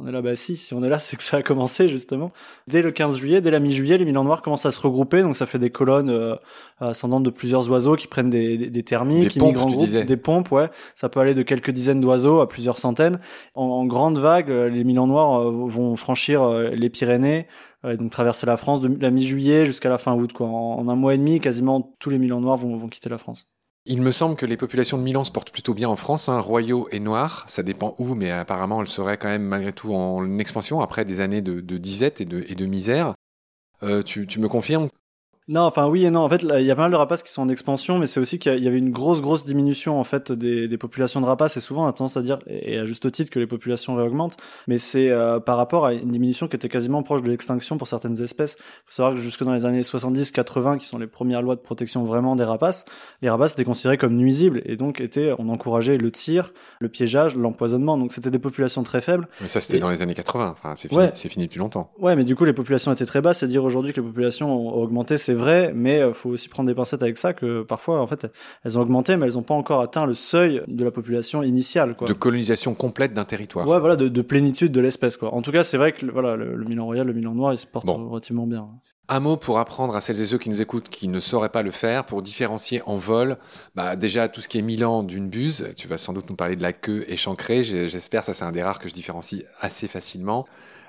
On 0.00 0.08
est 0.08 0.12
là, 0.12 0.22
bah 0.22 0.34
si, 0.34 0.56
si 0.56 0.74
on 0.74 0.82
est 0.82 0.88
là, 0.88 0.98
c'est 1.00 1.16
que 1.16 1.22
ça 1.22 1.36
a 1.36 1.42
commencé 1.42 1.88
justement. 1.88 2.32
Dès 2.66 2.82
le 2.82 2.90
15 2.90 3.16
juillet, 3.16 3.40
dès 3.40 3.50
la 3.50 3.60
mi-juillet, 3.60 3.96
les 3.96 4.04
Milans 4.04 4.24
noirs 4.24 4.42
commencent 4.42 4.66
à 4.66 4.72
se 4.72 4.80
regrouper, 4.80 5.22
donc 5.22 5.36
ça 5.36 5.46
fait 5.46 5.58
des 5.58 5.70
colonnes 5.70 6.10
euh, 6.10 6.34
ascendantes 6.80 7.22
de 7.22 7.30
plusieurs 7.30 7.70
oiseaux 7.70 7.94
qui 7.94 8.08
prennent 8.08 8.30
des, 8.30 8.56
des, 8.56 8.70
des 8.70 8.82
thermiques, 8.82 9.24
des 9.24 9.28
qui 9.28 9.38
pompes, 9.38 9.48
migrent 9.54 9.66
en 9.66 9.70
groupe, 9.70 9.88
des 9.88 10.16
pompes, 10.16 10.50
ouais. 10.50 10.68
Ça 10.94 11.08
peut 11.08 11.20
aller 11.20 11.34
de 11.34 11.42
quelques 11.42 11.70
dizaines 11.70 12.00
d'oiseaux 12.00 12.40
à 12.40 12.48
plusieurs 12.48 12.78
centaines. 12.78 13.20
En, 13.54 13.64
en 13.64 13.86
grande 13.86 14.18
vague, 14.18 14.50
euh, 14.50 14.68
les 14.68 14.82
Milans 14.82 15.06
noirs 15.06 15.40
euh, 15.40 15.66
vont 15.66 15.94
franchir 15.96 16.48
les 16.48 16.90
Pyrénées, 16.90 17.46
et 17.86 17.96
donc 17.96 18.10
traverser 18.10 18.46
la 18.46 18.56
France 18.56 18.80
de 18.80 18.88
la 19.00 19.10
mi-juillet 19.10 19.66
jusqu'à 19.66 19.90
la 19.90 19.98
fin 19.98 20.14
août, 20.14 20.32
quoi. 20.32 20.46
En, 20.48 20.78
en, 20.78 20.88
un 20.88 20.96
mois 20.96 21.14
et 21.14 21.18
demi, 21.18 21.38
quasiment 21.38 21.94
tous 22.00 22.10
les 22.10 22.18
Milans 22.18 22.40
noirs 22.40 22.56
vont, 22.56 22.76
vont 22.76 22.88
quitter 22.88 23.10
la 23.10 23.18
France. 23.18 23.46
Il 23.86 24.00
me 24.00 24.12
semble 24.12 24.36
que 24.36 24.46
les 24.46 24.56
populations 24.56 24.96
de 24.96 25.02
Milan 25.02 25.24
se 25.24 25.30
portent 25.30 25.50
plutôt 25.50 25.74
bien 25.74 25.90
en 25.90 25.96
France, 25.96 26.30
hein, 26.30 26.38
royaux 26.38 26.88
et 26.90 27.00
noirs, 27.00 27.44
ça 27.48 27.62
dépend 27.62 27.94
où, 27.98 28.14
mais 28.14 28.30
apparemment 28.30 28.80
elles 28.80 28.88
seraient 28.88 29.18
quand 29.18 29.28
même 29.28 29.44
malgré 29.44 29.74
tout 29.74 29.94
en 29.94 30.38
expansion 30.38 30.80
après 30.80 31.04
des 31.04 31.20
années 31.20 31.42
de, 31.42 31.60
disette 31.76 32.22
et 32.22 32.24
de, 32.24 32.66
misère. 32.66 33.14
Euh, 33.82 34.02
tu 34.02 34.38
me 34.38 34.48
confirmes 34.48 34.88
non, 35.46 35.60
enfin 35.60 35.86
oui 35.88 36.06
et 36.06 36.10
non. 36.10 36.20
En 36.20 36.28
fait, 36.30 36.42
il 36.42 36.64
y 36.64 36.70
a 36.70 36.74
pas 36.74 36.82
mal 36.82 36.90
de 36.90 36.96
rapaces 36.96 37.22
qui 37.22 37.30
sont 37.30 37.42
en 37.42 37.50
expansion, 37.50 37.98
mais 37.98 38.06
c'est 38.06 38.18
aussi 38.18 38.38
qu'il 38.38 38.64
y 38.64 38.66
avait 38.66 38.78
une 38.78 38.90
grosse, 38.90 39.20
grosse 39.20 39.44
diminution 39.44 40.00
en 40.00 40.04
fait 40.04 40.32
des, 40.32 40.68
des, 40.68 40.78
populations 40.78 41.20
de 41.20 41.26
rapaces. 41.26 41.58
Et 41.58 41.60
souvent, 41.60 41.84
on 41.84 41.88
a 41.88 41.92
tendance 41.92 42.16
à 42.16 42.22
dire, 42.22 42.38
et 42.46 42.78
à 42.78 42.86
juste 42.86 43.10
titre, 43.12 43.30
que 43.30 43.38
les 43.38 43.46
populations 43.46 43.94
réaugmentent, 43.94 44.38
mais 44.68 44.78
c'est 44.78 45.10
euh, 45.10 45.40
par 45.40 45.58
rapport 45.58 45.84
à 45.84 45.92
une 45.92 46.10
diminution 46.10 46.48
qui 46.48 46.56
était 46.56 46.70
quasiment 46.70 47.02
proche 47.02 47.20
de 47.20 47.28
l'extinction 47.28 47.76
pour 47.76 47.88
certaines 47.88 48.22
espèces. 48.22 48.56
Il 48.58 48.86
faut 48.86 48.92
savoir 48.92 49.14
que 49.14 49.20
jusque 49.20 49.44
dans 49.44 49.52
les 49.52 49.66
années 49.66 49.82
70-80, 49.82 50.78
qui 50.78 50.86
sont 50.86 50.96
les 50.98 51.06
premières 51.06 51.42
lois 51.42 51.56
de 51.56 51.60
protection 51.60 52.04
vraiment 52.04 52.36
des 52.36 52.44
rapaces, 52.44 52.86
les 53.20 53.28
rapaces 53.28 53.52
étaient 53.52 53.64
considérés 53.64 53.98
comme 53.98 54.16
nuisibles 54.16 54.62
et 54.64 54.76
donc 54.76 55.02
étaient, 55.02 55.32
on 55.38 55.50
encourageait 55.50 55.98
le 55.98 56.10
tir, 56.10 56.54
le 56.80 56.88
piégeage, 56.88 57.36
l'empoisonnement. 57.36 57.98
Donc 57.98 58.14
c'était 58.14 58.30
des 58.30 58.38
populations 58.38 58.82
très 58.82 59.02
faibles. 59.02 59.28
Mais 59.42 59.48
ça, 59.48 59.60
c'était 59.60 59.76
et... 59.76 59.80
dans 59.80 59.90
les 59.90 60.00
années 60.00 60.14
80. 60.14 60.52
Enfin, 60.52 60.74
c'est 60.74 60.88
fini, 60.88 61.00
Ouais. 61.00 61.12
fini 61.14 61.44
depuis 61.44 61.58
longtemps. 61.58 61.92
Ouais, 61.98 62.16
mais 62.16 62.24
du 62.24 62.34
coup, 62.34 62.46
les 62.46 62.54
populations 62.54 62.90
étaient 62.92 63.04
très 63.04 63.20
basses. 63.20 63.40
C'est 63.40 63.48
dire 63.48 63.62
aujourd'hui 63.62 63.92
que 63.92 64.00
les 64.00 64.06
populations 64.06 64.50
ont 64.50 64.82
augmenté, 64.82 65.18
c'est 65.18 65.33
vrai, 65.34 65.72
mais 65.74 66.00
euh, 66.00 66.12
faut 66.12 66.30
aussi 66.30 66.48
prendre 66.48 66.68
des 66.68 66.74
pincettes 66.74 67.02
avec 67.02 67.18
ça 67.18 67.32
que 67.32 67.62
parfois 67.62 68.00
en 68.00 68.06
fait 68.06 68.26
elles 68.64 68.78
ont 68.78 68.82
augmenté 68.82 69.16
mais 69.16 69.26
elles 69.26 69.34
n'ont 69.34 69.42
pas 69.42 69.54
encore 69.54 69.80
atteint 69.80 70.06
le 70.06 70.14
seuil 70.14 70.62
de 70.66 70.84
la 70.84 70.90
population 70.90 71.42
initiale 71.42 71.94
quoi. 71.96 72.08
De 72.08 72.12
colonisation 72.12 72.74
complète 72.74 73.12
d'un 73.12 73.24
territoire. 73.24 73.66
Ouais 73.66 73.80
voilà 73.80 73.96
de, 73.96 74.08
de, 74.08 74.22
plénitude 74.22 74.72
de 74.72 74.80
l'espèce 74.80 75.16
quoi. 75.16 75.34
En 75.34 75.42
tout 75.42 75.52
cas 75.52 75.64
c'est 75.64 75.76
vrai 75.76 75.92
que 75.92 76.06
voilà 76.06 76.36
le, 76.36 76.54
le, 76.54 76.64
Milan 76.64 76.84
royal, 76.84 77.06
le 77.06 77.12
Milan 77.12 77.34
noir 77.34 77.52
il 77.52 77.58
se 77.58 77.66
porte 77.66 77.86
bon. 77.86 78.08
relativement 78.08 78.46
bien. 78.46 78.68
Un 79.06 79.20
mot 79.20 79.36
pour 79.36 79.58
apprendre 79.58 79.94
à 79.94 80.00
celles 80.00 80.18
et 80.22 80.24
ceux 80.24 80.38
qui 80.38 80.48
nous 80.48 80.62
écoutent 80.62 80.88
qui 80.88 81.08
ne 81.08 81.20
sauraient 81.20 81.50
pas 81.50 81.62
le 81.62 81.70
faire, 81.70 82.06
pour 82.06 82.22
différencier 82.22 82.80
en 82.86 82.96
vol, 82.96 83.36
bah 83.74 83.96
déjà 83.96 84.28
tout 84.28 84.40
ce 84.40 84.48
qui 84.48 84.56
est 84.56 84.62
Milan 84.62 85.02
d'une 85.02 85.28
buse. 85.28 85.74
Tu 85.76 85.88
vas 85.88 85.98
sans 85.98 86.14
doute 86.14 86.30
nous 86.30 86.36
parler 86.36 86.56
de 86.56 86.62
la 86.62 86.72
queue 86.72 87.04
échancrée. 87.08 87.62
J'espère, 87.62 88.24
ça 88.24 88.32
c'est 88.32 88.44
un 88.44 88.52
des 88.52 88.62
rares 88.62 88.78
que 88.78 88.88
je 88.88 88.94
différencie 88.94 89.44
assez 89.60 89.88
facilement. 89.88 90.46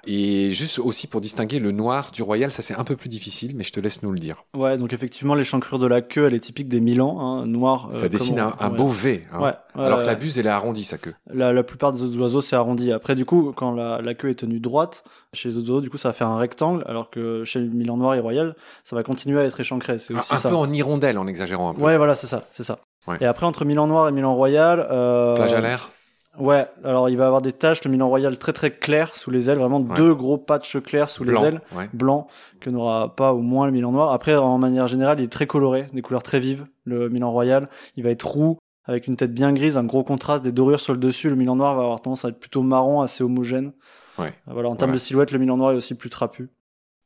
Et 0.07 0.51
juste 0.51 0.79
aussi 0.79 1.07
pour 1.07 1.21
distinguer 1.21 1.59
le 1.59 1.71
noir 1.71 2.11
du 2.11 2.21
royal, 2.21 2.51
ça 2.51 2.61
c'est 2.61 2.75
un 2.75 2.83
peu 2.83 2.95
plus 2.95 3.09
difficile, 3.09 3.53
mais 3.55 3.63
je 3.63 3.71
te 3.71 3.79
laisse 3.79 4.03
nous 4.03 4.11
le 4.11 4.19
dire. 4.19 4.43
Ouais, 4.55 4.77
donc 4.77 4.93
effectivement, 4.93 5.35
l'échancrure 5.35 5.79
de 5.79 5.87
la 5.87 6.01
queue, 6.01 6.27
elle 6.27 6.33
est 6.33 6.39
typique 6.39 6.69
des 6.69 6.79
Milan, 6.79 7.19
hein, 7.19 7.45
noir. 7.45 7.89
Ça 7.91 8.05
euh, 8.05 8.09
dessine 8.09 8.39
un, 8.39 8.55
un, 8.59 8.69
beau 8.69 8.87
V. 8.87 9.23
Hein. 9.31 9.39
Ouais, 9.39 9.53
ouais, 9.75 9.83
Alors 9.83 10.01
que 10.01 10.07
la 10.07 10.15
buse, 10.15 10.37
elle 10.37 10.45
est 10.45 10.49
arrondie, 10.49 10.83
sa 10.83 10.97
queue. 10.97 11.13
La, 11.33 11.53
la 11.53 11.63
plupart 11.63 11.91
des 11.91 12.03
autres 12.03 12.19
oiseaux, 12.19 12.41
c'est 12.41 12.55
arrondi. 12.55 12.91
Après, 12.91 13.15
du 13.15 13.25
coup, 13.25 13.53
quand 13.55 13.71
la, 13.71 14.01
la, 14.01 14.13
queue 14.13 14.29
est 14.29 14.35
tenue 14.35 14.59
droite, 14.59 15.03
chez 15.33 15.49
les 15.49 15.57
autres 15.57 15.69
oiseaux, 15.69 15.81
du 15.81 15.89
coup, 15.89 15.97
ça 15.97 16.09
va 16.09 16.13
faire 16.13 16.27
un 16.27 16.37
rectangle, 16.37 16.83
alors 16.87 17.09
que 17.09 17.43
chez 17.43 17.59
le 17.59 17.67
Milan 17.67 17.97
noir 17.97 18.15
et 18.15 18.19
royal, 18.19 18.55
ça 18.83 18.95
va 18.95 19.03
continuer 19.03 19.39
à 19.39 19.43
être 19.43 19.59
échancré. 19.59 19.99
C'est 19.99 20.13
aussi 20.13 20.33
un, 20.33 20.37
un 20.37 20.39
ça. 20.39 20.49
peu 20.49 20.55
en 20.55 20.71
hirondelle, 20.71 21.17
en 21.17 21.27
exagérant 21.27 21.71
un 21.71 21.73
peu. 21.73 21.81
Ouais, 21.81 21.97
voilà, 21.97 22.15
c'est 22.15 22.27
ça, 22.27 22.43
c'est 22.51 22.63
ça. 22.63 22.79
Et 23.21 23.25
après, 23.25 23.45
entre 23.45 23.65
Milan 23.65 23.87
noir 23.87 24.07
et 24.07 24.11
Milan 24.11 24.35
royal, 24.35 24.85
euh, 24.89 25.35
plage 25.35 25.53
à 25.53 25.61
l'air. 25.61 25.91
Ouais, 26.39 26.67
alors 26.83 27.09
il 27.09 27.17
va 27.17 27.27
avoir 27.27 27.41
des 27.41 27.53
taches, 27.53 27.83
le 27.85 27.91
Milan 27.91 28.07
Royal 28.09 28.37
très 28.37 28.53
très 28.53 28.71
clair 28.71 29.15
sous 29.15 29.31
les 29.31 29.49
ailes, 29.49 29.57
vraiment 29.57 29.79
Ouais. 29.81 29.95
deux 29.95 30.13
gros 30.13 30.37
patchs 30.37 30.77
clairs 30.81 31.09
sous 31.09 31.23
Blanc, 31.23 31.41
les 31.41 31.47
ailes, 31.47 31.61
ouais. 31.75 31.89
blanc, 31.93 32.27
que 32.59 32.69
n'aura 32.69 33.15
pas 33.15 33.33
au 33.33 33.39
moins 33.41 33.65
le 33.65 33.71
Milan 33.71 33.91
Noir. 33.91 34.11
Après, 34.13 34.35
en 34.35 34.57
manière 34.57 34.87
générale, 34.87 35.19
il 35.19 35.23
est 35.25 35.31
très 35.31 35.47
coloré, 35.47 35.87
des 35.93 36.01
couleurs 36.01 36.23
très 36.23 36.39
vives, 36.39 36.65
le 36.83 37.09
Milan 37.09 37.31
Royal. 37.31 37.69
Il 37.95 38.03
va 38.03 38.09
être 38.09 38.27
roux, 38.27 38.57
avec 38.85 39.07
une 39.07 39.15
tête 39.15 39.33
bien 39.33 39.53
grise, 39.53 39.77
un 39.77 39.83
gros 39.83 40.03
contraste, 40.03 40.43
des 40.43 40.51
dorures 40.51 40.79
sur 40.79 40.93
le 40.93 40.99
dessus. 40.99 41.29
Le 41.29 41.35
Milan 41.35 41.55
Noir 41.55 41.75
va 41.75 41.83
avoir 41.83 42.01
tendance 42.01 42.25
à 42.25 42.29
être 42.29 42.39
plutôt 42.39 42.61
marron, 42.63 43.01
assez 43.01 43.23
homogène. 43.23 43.71
Ouais. 44.19 44.33
Voilà, 44.47 44.69
en 44.69 44.75
termes 44.75 44.91
Voilà. 44.91 44.93
de 44.93 44.97
silhouette, 44.99 45.31
le 45.31 45.39
Milan 45.39 45.57
Noir 45.57 45.71
est 45.71 45.75
aussi 45.75 45.95
plus 45.95 46.09
trapu. 46.09 46.49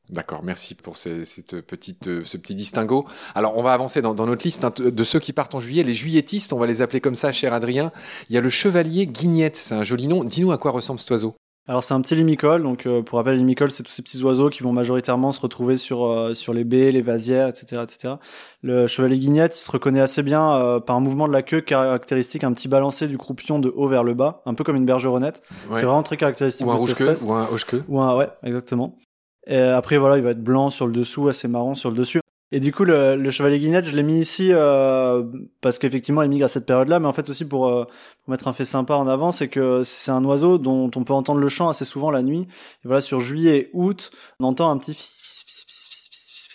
D'accord, 0.09 0.41
merci 0.43 0.73
pour 0.73 0.97
ce, 0.97 1.23
cette 1.23 1.61
petite, 1.61 2.07
euh, 2.07 2.21
ce 2.25 2.37
petit 2.37 2.55
distinguo. 2.55 3.05
Alors, 3.35 3.57
on 3.57 3.63
va 3.63 3.73
avancer 3.73 4.01
dans, 4.01 4.15
dans 4.15 4.25
notre 4.25 4.43
liste 4.43 4.63
hein, 4.63 4.73
de 4.77 5.03
ceux 5.03 5.19
qui 5.19 5.33
partent 5.33 5.53
en 5.53 5.59
juillet. 5.59 5.83
Les 5.83 5.93
juilletistes, 5.93 6.51
on 6.51 6.57
va 6.57 6.65
les 6.65 6.81
appeler 6.81 6.99
comme 6.99 7.15
ça, 7.15 7.31
cher 7.31 7.53
Adrien. 7.53 7.91
Il 8.29 8.35
y 8.35 8.37
a 8.37 8.41
le 8.41 8.49
chevalier 8.49 9.05
guignette, 9.05 9.55
c'est 9.55 9.75
un 9.75 9.83
joli 9.83 10.07
nom. 10.07 10.23
Dis-nous 10.23 10.51
à 10.51 10.57
quoi 10.57 10.71
ressemble 10.71 10.99
cet 10.99 11.11
oiseau. 11.11 11.35
Alors 11.69 11.83
c'est 11.83 11.93
un 11.93 12.01
petit 12.01 12.15
limicole, 12.15 12.63
donc 12.63 12.87
euh, 12.87 13.03
pour 13.03 13.19
rappel, 13.19 13.33
les 13.33 13.39
limicoles 13.39 13.69
c'est 13.69 13.83
tous 13.83 13.91
ces 13.91 14.01
petits 14.01 14.23
oiseaux 14.23 14.49
qui 14.49 14.63
vont 14.63 14.73
majoritairement 14.73 15.31
se 15.31 15.39
retrouver 15.39 15.77
sur 15.77 16.07
euh, 16.07 16.33
sur 16.33 16.51
les 16.51 16.63
baies, 16.63 16.91
les 16.91 17.03
vasières, 17.03 17.47
etc., 17.47 17.83
etc. 17.83 18.15
Le 18.63 18.87
chevalier 18.87 19.19
guignette, 19.19 19.55
il 19.55 19.61
se 19.61 19.69
reconnaît 19.69 20.01
assez 20.01 20.23
bien 20.23 20.55
euh, 20.55 20.79
par 20.79 20.95
un 20.95 20.99
mouvement 20.99 21.27
de 21.27 21.33
la 21.33 21.43
queue 21.43 21.61
caractéristique, 21.61 22.43
un 22.43 22.53
petit 22.53 22.67
balancé 22.69 23.05
du 23.05 23.19
croupion 23.19 23.59
de 23.59 23.69
haut 23.69 23.87
vers 23.87 24.03
le 24.03 24.15
bas, 24.15 24.41
un 24.47 24.55
peu 24.55 24.63
comme 24.63 24.77
une 24.77 24.87
bergeronnette. 24.87 25.43
Ouais. 25.69 25.75
C'est 25.75 25.85
vraiment 25.85 26.01
très 26.01 26.17
caractéristique 26.17 26.65
Ou 26.65 26.71
un 26.71 26.81
de 26.81 26.87
cette 26.87 27.01
espèce. 27.01 27.21
ou 27.21 27.33
un 27.33 27.47
hoche-queue. 27.51 27.83
Ou 27.87 28.01
un 28.01 28.17
ouais, 28.17 28.29
exactement. 28.41 28.97
Et 29.49 29.57
après 29.57 29.97
voilà, 29.97 30.17
il 30.17 30.23
va 30.23 30.31
être 30.31 30.43
blanc 30.43 30.69
sur 30.69 30.87
le 30.87 30.93
dessous, 30.93 31.27
assez 31.27 31.47
marron 31.47 31.75
sur 31.75 31.89
le 31.89 31.97
dessus. 31.97 32.21
Et 32.51 32.59
du 32.59 32.71
coup, 32.73 32.83
le, 32.83 33.15
le 33.15 33.31
chevalier 33.31 33.59
guinette, 33.59 33.85
je 33.85 33.95
l'ai 33.95 34.03
mis 34.03 34.19
ici 34.19 34.49
euh, 34.53 35.23
parce 35.61 35.77
qu'effectivement, 35.77 36.23
il 36.23 36.29
migre 36.29 36.45
à 36.45 36.47
cette 36.47 36.65
période-là, 36.65 36.99
mais 36.99 37.07
en 37.07 37.13
fait 37.13 37.29
aussi 37.29 37.45
pour, 37.45 37.67
euh, 37.67 37.85
pour 38.23 38.31
mettre 38.31 38.47
un 38.47 38.53
fait 38.53 38.65
sympa 38.65 38.95
en 38.95 39.07
avant, 39.07 39.31
c'est 39.31 39.49
que 39.49 39.83
c'est 39.83 40.11
un 40.11 40.23
oiseau 40.25 40.57
dont 40.57 40.89
on 40.95 41.03
peut 41.03 41.13
entendre 41.13 41.39
le 41.39 41.49
chant 41.49 41.69
assez 41.69 41.85
souvent 41.85 42.09
la 42.09 42.23
nuit. 42.23 42.47
Et 42.83 42.87
voilà, 42.87 43.01
sur 43.01 43.19
juillet 43.19 43.57
et 43.57 43.69
août, 43.73 44.11
on 44.39 44.45
entend 44.45 44.71
un 44.71 44.77
petit 44.77 44.97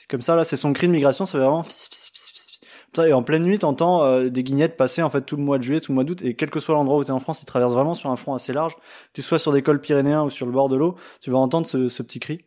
comme 0.08 0.22
ça. 0.22 0.36
Là, 0.36 0.44
c'est 0.44 0.56
son 0.56 0.72
cri 0.72 0.86
de 0.86 0.92
migration, 0.92 1.26
c'est 1.26 1.38
vraiment 1.38 1.64
et 3.02 3.12
en 3.12 3.24
pleine 3.24 3.42
nuit, 3.42 3.58
t'entends 3.58 4.04
euh, 4.04 4.28
des 4.28 4.44
guignettes 4.44 4.76
passer 4.76 5.02
en 5.02 5.10
fait 5.10 5.22
tout 5.22 5.36
le 5.36 5.42
mois 5.42 5.58
de 5.58 5.64
juillet, 5.64 5.80
tout 5.80 5.90
le 5.90 5.94
mois 5.94 6.04
d'août, 6.04 6.22
et 6.22 6.34
quel 6.34 6.50
que 6.50 6.60
soit 6.60 6.74
l'endroit 6.74 6.98
où 6.98 7.04
t'es 7.04 7.10
en 7.10 7.18
France, 7.18 7.42
ils 7.42 7.46
traversent 7.46 7.72
vraiment 7.72 7.94
sur 7.94 8.10
un 8.10 8.16
front 8.16 8.34
assez 8.34 8.52
large. 8.52 8.76
Que 8.76 8.80
tu 9.14 9.22
sois 9.22 9.38
sur 9.40 9.52
des 9.52 9.62
cols 9.62 9.80
pyrénéens 9.80 10.22
ou 10.22 10.30
sur 10.30 10.46
le 10.46 10.52
bord 10.52 10.68
de 10.68 10.76
l'eau, 10.76 10.94
tu 11.20 11.30
vas 11.30 11.38
entendre 11.38 11.66
ce 11.66 12.02
petit 12.02 12.20
cri. 12.20 12.44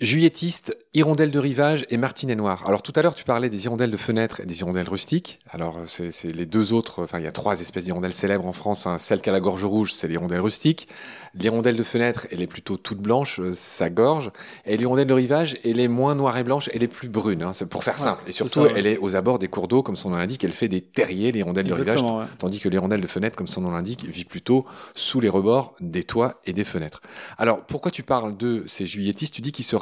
Juillettiste, 0.00 0.78
hirondelle 0.94 1.30
de 1.30 1.38
rivage 1.38 1.84
et 1.90 1.98
martinet 1.98 2.34
noir. 2.34 2.64
Alors 2.66 2.80
tout 2.80 2.92
à 2.96 3.02
l'heure 3.02 3.14
tu 3.14 3.24
parlais 3.24 3.50
des 3.50 3.66
hirondelles 3.66 3.90
de 3.90 3.98
fenêtre 3.98 4.40
et 4.40 4.46
des 4.46 4.60
hirondelles 4.60 4.88
rustiques. 4.88 5.40
Alors 5.50 5.76
c'est 5.86 6.10
les 6.34 6.46
deux 6.46 6.72
autres, 6.72 7.02
enfin 7.02 7.18
il 7.18 7.24
y 7.24 7.28
a 7.28 7.32
trois 7.32 7.60
espèces 7.60 7.84
d'hirondelles 7.84 8.14
célèbres 8.14 8.46
en 8.46 8.54
France. 8.54 8.86
Hein. 8.86 8.96
Celle 8.96 9.20
qui 9.20 9.28
a 9.28 9.32
la 9.32 9.40
gorge 9.40 9.62
rouge, 9.64 9.92
c'est 9.92 10.08
l'hirondelle 10.08 10.40
rustique. 10.40 10.88
L'hirondelle 11.34 11.76
de 11.76 11.82
fenêtre, 11.82 12.26
elle 12.32 12.40
est 12.40 12.46
plutôt 12.46 12.76
toute 12.78 12.98
blanche, 12.98 13.38
euh, 13.40 13.52
sa 13.52 13.88
gorge. 13.90 14.32
Et 14.64 14.76
l'hirondelle 14.76 15.06
de 15.06 15.12
rivage, 15.14 15.58
elle 15.64 15.78
est 15.78 15.86
moins 15.86 16.14
noire 16.16 16.36
et 16.38 16.42
blanche, 16.42 16.68
elle 16.72 16.82
est 16.82 16.88
plus 16.88 17.08
brune. 17.08 17.42
Hein. 17.42 17.52
C'est 17.52 17.66
pour 17.68 17.84
faire 17.84 17.94
Ouais, 17.94 18.00
simple. 18.00 18.22
Et 18.26 18.32
surtout, 18.32 18.52
ça, 18.54 18.62
ouais. 18.62 18.72
elle 18.74 18.86
est 18.86 18.98
aux 18.98 19.14
abords 19.14 19.38
des 19.38 19.46
cours 19.46 19.68
d'eau, 19.68 19.82
comme 19.84 19.94
son 19.96 20.10
nom 20.10 20.16
l'indique. 20.16 20.42
Elle 20.42 20.52
fait 20.52 20.66
des 20.66 20.80
terriers, 20.80 21.30
l'hirondelle 21.30 21.66
de 21.66 21.72
rivage. 21.74 22.02
Ouais. 22.02 22.24
Tandis 22.38 22.58
que 22.58 22.68
l'hirondelle 22.68 23.00
de 23.00 23.06
fenêtre, 23.06 23.36
comme 23.36 23.46
son 23.46 23.60
nom 23.60 23.70
l'indique, 23.70 24.04
vit 24.06 24.24
plutôt 24.24 24.64
sous 24.96 25.20
les 25.20 25.28
rebords 25.28 25.74
des 25.80 26.02
toits 26.02 26.40
et 26.46 26.52
des 26.52 26.64
fenêtres. 26.64 27.00
Alors 27.38 27.64
pourquoi 27.64 27.92
tu 27.92 28.02
parles 28.02 28.36
de 28.36 28.64
ces 28.66 28.86
juilletistes? 28.86 29.34
Tu 29.34 29.40
dis 29.40 29.52
qu'ils 29.52 29.64
se 29.64 29.76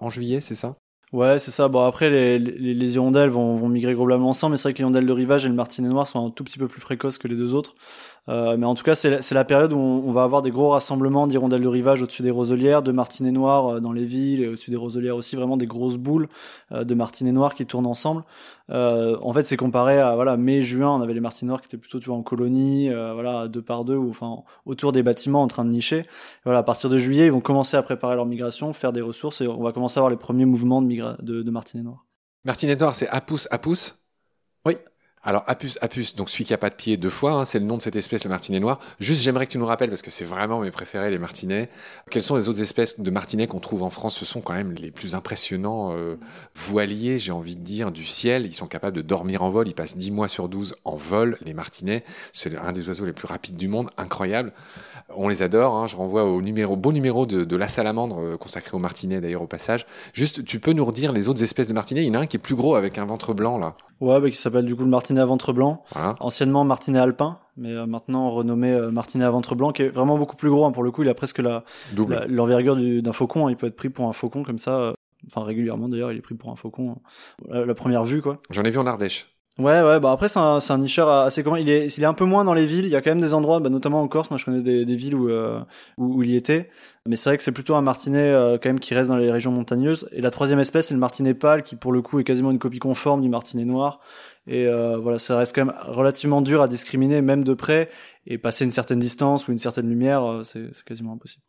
en 0.00 0.10
juillet, 0.10 0.40
c'est 0.40 0.54
ça? 0.54 0.76
Ouais, 1.12 1.38
c'est 1.38 1.50
ça. 1.50 1.68
Bon, 1.68 1.86
après, 1.86 2.10
les 2.38 2.94
hirondelles 2.94 3.30
vont, 3.30 3.56
vont 3.56 3.68
migrer 3.68 3.94
globalement 3.94 4.28
ensemble, 4.28 4.52
mais 4.52 4.56
c'est 4.58 4.64
vrai 4.64 4.72
que 4.74 4.78
les 4.78 4.82
hirondelles 4.82 5.06
de 5.06 5.12
rivage 5.12 5.46
et 5.46 5.48
le 5.48 5.54
martinet 5.54 5.88
noir 5.88 6.06
sont 6.06 6.26
un 6.26 6.30
tout 6.30 6.44
petit 6.44 6.58
peu 6.58 6.68
plus 6.68 6.82
précoces 6.82 7.16
que 7.16 7.28
les 7.28 7.36
deux 7.36 7.54
autres. 7.54 7.74
Euh, 8.28 8.56
mais 8.58 8.66
en 8.66 8.74
tout 8.74 8.84
cas, 8.84 8.94
c'est 8.94 9.10
la, 9.10 9.20
la 9.30 9.44
période 9.44 9.72
où 9.72 9.78
on, 9.78 10.06
on, 10.06 10.12
va 10.12 10.22
avoir 10.22 10.42
des 10.42 10.50
gros 10.50 10.70
rassemblements 10.70 11.26
d'hirondelles 11.26 11.62
de 11.62 11.68
rivage 11.68 12.02
au-dessus 12.02 12.22
des 12.22 12.30
roselières, 12.30 12.82
de 12.82 12.92
martinets 12.92 13.30
noirs 13.30 13.76
euh, 13.76 13.80
dans 13.80 13.92
les 13.92 14.04
villes, 14.04 14.42
et 14.42 14.48
au-dessus 14.48 14.70
des 14.70 14.76
roselières 14.76 15.16
aussi, 15.16 15.34
vraiment 15.34 15.56
des 15.56 15.66
grosses 15.66 15.96
boules 15.96 16.28
euh, 16.72 16.84
de 16.84 16.94
martinets 16.94 17.32
noirs 17.32 17.54
qui 17.54 17.64
tournent 17.64 17.86
ensemble. 17.86 18.24
En 18.70 19.32
fait, 19.32 19.46
c'est 19.46 19.56
comparé 19.56 19.98
à 19.98 20.14
voilà 20.14 20.36
mai-juin, 20.36 20.90
on 20.90 21.00
avait 21.00 21.14
les 21.14 21.20
martinets 21.20 21.48
noirs 21.48 21.62
qui 21.62 21.68
étaient 21.68 21.78
plutôt 21.78 22.00
toujours 22.00 22.18
en 22.18 22.22
colonie, 22.22 22.90
voilà 22.90 23.48
deux 23.48 23.62
par 23.62 23.84
deux, 23.84 23.96
ou 23.96 24.10
enfin 24.10 24.42
autour 24.66 24.92
des 24.92 25.02
bâtiments 25.02 25.42
en 25.42 25.46
train 25.46 25.64
de 25.64 25.70
nicher. 25.70 26.00
Et 26.00 26.06
voilà, 26.44 26.58
à 26.58 26.62
partir 26.62 26.90
de 26.90 26.98
juillet, 26.98 27.24
ils 27.24 27.32
vont 27.32 27.40
commencer 27.40 27.78
à 27.78 27.82
préparer 27.82 28.14
leur 28.14 28.26
migration, 28.26 28.74
faire 28.74 28.92
des 28.92 29.00
ressources, 29.00 29.40
et 29.40 29.48
on 29.48 29.62
va 29.62 29.72
commencer 29.72 29.96
à 29.96 30.00
avoir 30.00 30.10
les 30.10 30.18
premiers 30.18 30.44
mouvements 30.44 30.82
de, 30.82 31.22
de, 31.22 31.42
de 31.42 31.50
martinets 31.50 31.82
noirs. 31.82 32.04
Martinet 32.44 32.76
noir, 32.76 32.94
c'est 32.94 33.08
apus 33.08 33.48
apus 33.50 33.94
Oui. 34.66 34.76
Alors, 35.22 35.44
Apus, 35.46 35.78
Apus, 35.80 36.14
donc 36.16 36.30
celui 36.30 36.44
qui 36.44 36.54
a 36.54 36.58
pas 36.58 36.70
de 36.70 36.74
pied 36.74 36.96
deux 36.96 37.10
fois, 37.10 37.32
hein, 37.32 37.44
c'est 37.44 37.58
le 37.58 37.64
nom 37.64 37.76
de 37.76 37.82
cette 37.82 37.96
espèce, 37.96 38.24
le 38.24 38.30
martinet 38.30 38.60
noir. 38.60 38.78
Juste, 39.00 39.22
j'aimerais 39.22 39.46
que 39.46 39.52
tu 39.52 39.58
nous 39.58 39.66
rappelles, 39.66 39.90
parce 39.90 40.02
que 40.02 40.10
c'est 40.10 40.24
vraiment 40.24 40.60
mes 40.60 40.70
préférés, 40.70 41.10
les 41.10 41.18
martinets. 41.18 41.68
Quelles 42.10 42.22
sont 42.22 42.36
les 42.36 42.48
autres 42.48 42.60
espèces 42.60 43.00
de 43.00 43.10
martinets 43.10 43.46
qu'on 43.46 43.60
trouve 43.60 43.82
en 43.82 43.90
France? 43.90 44.16
Ce 44.16 44.24
sont 44.24 44.40
quand 44.40 44.54
même 44.54 44.72
les 44.72 44.90
plus 44.90 45.14
impressionnants 45.14 45.92
euh, 45.92 46.16
voiliers, 46.54 47.18
j'ai 47.18 47.32
envie 47.32 47.56
de 47.56 47.62
dire, 47.62 47.90
du 47.90 48.04
ciel. 48.04 48.46
Ils 48.46 48.54
sont 48.54 48.68
capables 48.68 48.96
de 48.96 49.02
dormir 49.02 49.42
en 49.42 49.50
vol. 49.50 49.68
Ils 49.68 49.74
passent 49.74 49.96
10 49.96 50.10
mois 50.10 50.28
sur 50.28 50.48
12 50.48 50.76
en 50.84 50.96
vol, 50.96 51.38
les 51.42 51.54
martinets. 51.54 52.04
C'est 52.32 52.56
un 52.56 52.72
des 52.72 52.88
oiseaux 52.88 53.04
les 53.04 53.12
plus 53.12 53.26
rapides 53.26 53.56
du 53.56 53.68
monde, 53.68 53.90
incroyable. 53.96 54.52
On 55.14 55.28
les 55.28 55.42
adore. 55.42 55.74
Hein. 55.76 55.86
Je 55.86 55.96
renvoie 55.96 56.24
au 56.24 56.42
numéro, 56.42 56.76
beau 56.76 56.92
numéro 56.92 57.24
de, 57.26 57.44
de 57.44 57.56
La 57.56 57.68
Salamandre, 57.68 58.18
euh, 58.18 58.36
consacré 58.36 58.76
aux 58.76 58.80
martinets 58.80 59.20
d'ailleurs 59.20 59.42
au 59.42 59.46
passage. 59.46 59.86
Juste, 60.12 60.44
tu 60.44 60.60
peux 60.60 60.72
nous 60.72 60.84
redire 60.84 61.12
les 61.12 61.28
autres 61.28 61.42
espèces 61.42 61.68
de 61.68 61.72
martinets? 61.72 62.04
Il 62.04 62.08
y 62.08 62.10
en 62.10 62.14
a 62.14 62.22
un 62.22 62.26
qui 62.26 62.36
est 62.36 62.40
plus 62.40 62.54
gros 62.54 62.74
avec 62.74 62.98
un 62.98 63.06
ventre 63.06 63.32
blanc, 63.32 63.58
là. 63.58 63.74
Ouais, 64.00 64.20
bah, 64.20 64.30
qui 64.30 64.36
s'appelle 64.36 64.66
du 64.66 64.76
coup 64.76 64.82
le 64.82 64.90
martinet 64.90 65.20
à 65.20 65.24
ventre 65.26 65.52
blanc. 65.52 65.82
Voilà. 65.92 66.14
Anciennement 66.20 66.64
martinet 66.64 66.98
alpin, 66.98 67.38
mais 67.56 67.72
euh, 67.72 67.86
maintenant 67.86 68.30
renommé 68.30 68.70
euh, 68.70 68.90
martinet 68.90 69.24
à 69.24 69.30
ventre 69.30 69.54
blanc, 69.54 69.72
qui 69.72 69.82
est 69.82 69.88
vraiment 69.88 70.18
beaucoup 70.18 70.36
plus 70.36 70.50
gros. 70.50 70.66
Hein, 70.66 70.72
pour 70.72 70.82
le 70.82 70.90
coup, 70.90 71.02
il 71.02 71.08
a 71.08 71.14
presque 71.14 71.38
la 71.38 71.64
Double. 71.92 72.26
l'envergure 72.28 72.76
d'un 72.76 73.12
faucon. 73.12 73.46
Hein. 73.46 73.50
Il 73.50 73.56
peut 73.56 73.66
être 73.66 73.76
pris 73.76 73.88
pour 73.88 74.06
un 74.08 74.12
faucon 74.12 74.42
comme 74.42 74.58
ça. 74.58 74.92
Enfin, 75.26 75.42
régulièrement 75.42 75.88
d'ailleurs, 75.88 76.12
il 76.12 76.18
est 76.18 76.22
pris 76.22 76.34
pour 76.34 76.50
un 76.50 76.56
faucon. 76.56 76.96
La, 77.48 77.64
la 77.64 77.74
première 77.74 78.04
vue, 78.04 78.22
quoi. 78.22 78.40
J'en 78.50 78.62
ai 78.62 78.70
vu 78.70 78.78
en 78.78 78.86
Ardèche. 78.86 79.34
Ouais, 79.58 79.82
ouais, 79.82 79.98
bah 79.98 80.12
après, 80.12 80.28
c'est 80.28 80.38
un, 80.38 80.60
c'est 80.60 80.72
un 80.72 80.78
nicheur 80.78 81.10
assez 81.10 81.42
commun. 81.42 81.58
Il 81.58 81.68
est, 81.68 81.86
il 81.96 82.02
est 82.04 82.06
un 82.06 82.14
peu 82.14 82.24
moins 82.24 82.44
dans 82.44 82.54
les 82.54 82.64
villes. 82.64 82.84
Il 82.84 82.90
y 82.90 82.94
a 82.96 83.02
quand 83.02 83.10
même 83.10 83.20
des 83.20 83.34
endroits, 83.34 83.58
bah, 83.58 83.70
notamment 83.70 84.00
en 84.00 84.06
Corse. 84.06 84.30
Moi, 84.30 84.38
je 84.38 84.44
connais 84.44 84.60
des, 84.60 84.84
des 84.84 84.94
villes 84.94 85.16
où, 85.16 85.28
euh, 85.28 85.60
où, 85.96 86.18
où 86.18 86.22
il 86.22 86.30
y 86.30 86.36
était. 86.36 86.70
Mais 87.06 87.16
c'est 87.16 87.28
vrai 87.30 87.38
que 87.38 87.42
c'est 87.42 87.50
plutôt 87.50 87.74
un 87.74 87.82
martinet, 87.82 88.28
euh, 88.28 88.56
quand 88.62 88.68
même, 88.68 88.78
qui 88.78 88.94
reste 88.94 89.08
dans 89.08 89.16
les 89.16 89.32
régions 89.32 89.50
montagneuses. 89.50 90.08
Et 90.12 90.20
la 90.20 90.30
troisième 90.30 90.60
espèce, 90.60 90.86
c'est 90.86 90.94
le 90.94 91.00
martinet 91.00 91.34
pâle, 91.34 91.64
qui, 91.64 91.74
pour 91.74 91.90
le 91.90 92.02
coup, 92.02 92.20
est 92.20 92.24
quasiment 92.24 92.52
une 92.52 92.60
copie 92.60 92.78
conforme 92.78 93.20
du 93.20 93.28
martinet 93.28 93.64
noir. 93.64 93.98
Et 94.46 94.68
euh, 94.68 94.96
voilà, 94.96 95.18
ça 95.18 95.36
reste 95.36 95.56
quand 95.56 95.64
même 95.64 95.74
relativement 95.86 96.40
dur 96.40 96.62
à 96.62 96.68
discriminer, 96.68 97.20
même 97.20 97.42
de 97.42 97.54
près. 97.54 97.90
Et 98.28 98.38
passer 98.38 98.64
une 98.64 98.72
certaine 98.72 99.00
distance 99.00 99.48
ou 99.48 99.50
une 99.50 99.58
certaine 99.58 99.88
lumière, 99.88 100.22
euh, 100.24 100.42
c'est 100.44 100.68
c'est 100.72 100.84
quasiment 100.84 101.14
impossible. 101.14 101.42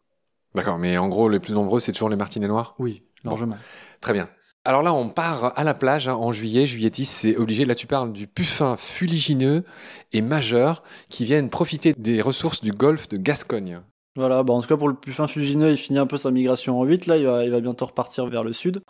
D'accord, 0.56 0.80
mais 0.80 0.98
en 0.98 1.10
gros, 1.10 1.30
les 1.30 1.39
plus 1.39 1.54
nombreux, 1.54 1.80
c'est 1.80 1.92
toujours 1.92 2.10
les 2.10 2.16
martinets 2.16 2.48
noirs? 2.48 2.74
Oui, 2.80 3.04
largement. 3.24 3.58
Très 4.01 4.13
bien. 4.13 4.30
Alors 4.66 4.84
là, 4.84 4.94
on 4.94 5.10
part 5.10 5.58
à 5.58 5.63
la 5.63 5.74
plage 5.74 6.08
hein, 6.08 6.16
en 6.16 6.32
juillet, 6.32 6.68
juillet 6.68 6.89
10, 6.89 7.06
c'est 7.06 7.38
obligé. 7.38 7.66
Là, 7.66 7.75
tu 7.75 7.88
parles 7.88 8.12
du 8.12 8.28
puffin 8.28 8.75
fuligineux 8.78 9.63
et 10.12 10.22
majeur 10.22 10.84
qui 11.10 11.25
viennent 11.25 11.50
profiter 11.50 11.94
des 11.98 12.22
ressources 12.22 12.62
du 12.62 12.72
golfe 12.72 13.08
de 13.08 13.18
Gascogne. 13.18 13.82
Voilà, 14.16 14.44
bah 14.44 14.54
en 14.54 14.62
tout 14.62 14.68
cas 14.68 14.75
pour 14.75 14.89
le 14.89 14.96
puffin 14.96 15.28
fuligineux, 15.28 15.72
il 15.72 15.78
finit 15.78 16.00
un 16.00 16.08
peu 16.08 16.18
sa 16.18 16.30
migration 16.30 16.78
en 16.78 16.84
8, 16.84 17.06
là, 17.06 17.16
il 17.16 17.25
va, 17.25 17.60
bientôt 17.62 17.86
repartir 17.86 18.25
vers 18.25 18.44
le 18.44 18.51
sud. 18.51 18.82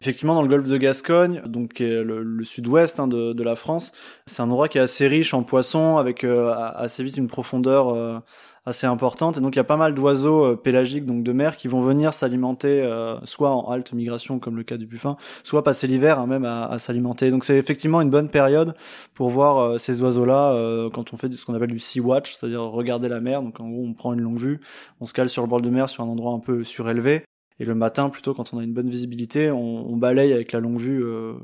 Effectivement, 0.00 0.34
dans 0.34 0.42
le 0.42 0.48
golfe 0.48 0.68
de 0.68 0.76
Gascogne, 0.76 1.42
donc 1.46 1.80
le, 1.80 2.22
le 2.22 2.44
sud-ouest 2.44 3.00
hein, 3.00 3.08
de, 3.08 3.32
de 3.32 3.42
la 3.42 3.56
France, 3.56 3.90
c'est 4.26 4.42
un 4.42 4.44
endroit 4.44 4.68
qui 4.68 4.78
est 4.78 4.82
assez 4.82 5.08
riche 5.08 5.34
en 5.34 5.42
poissons, 5.42 5.96
avec 5.96 6.22
euh, 6.22 6.54
assez 6.54 7.02
vite 7.02 7.16
une 7.16 7.26
profondeur 7.26 7.88
euh, 7.88 8.20
assez 8.66 8.86
importante. 8.86 9.38
Et 9.38 9.40
donc 9.40 9.54
il 9.54 9.58
y 9.58 9.60
a 9.60 9.64
pas 9.64 9.76
mal 9.76 9.94
d'oiseaux 9.94 10.44
euh, 10.44 10.56
pélagiques, 10.56 11.06
donc 11.06 11.22
de 11.22 11.32
mer, 11.32 11.56
qui 11.56 11.68
vont 11.68 11.80
venir 11.80 12.12
s'alimenter, 12.12 12.82
euh, 12.82 13.16
soit 13.24 13.50
en 13.50 13.70
halte 13.70 13.92
migration, 13.92 14.38
comme 14.38 14.56
le 14.56 14.64
cas 14.64 14.76
du 14.76 14.86
puffin, 14.86 15.16
soit 15.44 15.62
passer 15.64 15.86
l'hiver 15.86 16.18
hein, 16.18 16.26
même 16.26 16.44
à, 16.44 16.66
à 16.66 16.78
s'alimenter. 16.78 17.30
Donc 17.30 17.44
c'est 17.44 17.56
effectivement 17.56 18.00
une 18.00 18.10
bonne 18.10 18.28
période 18.28 18.74
pour 19.14 19.30
voir 19.30 19.58
euh, 19.58 19.78
ces 19.78 20.02
oiseaux-là 20.02 20.52
euh, 20.52 20.90
quand 20.90 21.14
on 21.14 21.16
fait 21.16 21.32
ce 21.34 21.46
qu'on 21.46 21.54
appelle 21.54 21.70
du 21.70 21.78
sea 21.78 22.00
watch, 22.00 22.34
c'est-à-dire 22.34 22.62
regarder 22.62 23.08
la 23.08 23.20
mer. 23.20 23.40
Donc 23.40 23.60
en 23.60 23.70
gros, 23.70 23.84
on 23.84 23.94
prend 23.94 24.12
une 24.12 24.20
longue 24.20 24.38
vue, 24.38 24.60
on 25.00 25.06
se 25.06 25.14
cale 25.14 25.28
sur 25.28 25.42
le 25.42 25.48
bord 25.48 25.60
de 25.62 25.70
mer, 25.70 25.88
sur 25.88 26.02
un 26.02 26.08
endroit 26.08 26.32
un 26.32 26.40
peu 26.40 26.64
surélevé. 26.64 27.22
Et 27.58 27.64
le 27.64 27.74
matin, 27.74 28.10
plutôt 28.10 28.34
quand 28.34 28.52
on 28.52 28.58
a 28.58 28.64
une 28.64 28.74
bonne 28.74 28.90
visibilité, 28.90 29.50
on, 29.50 29.90
on 29.90 29.96
balaye 29.96 30.32
avec 30.32 30.52
la 30.52 30.60
longue 30.60 30.78
vue 30.78 31.02
euh, 31.02 31.34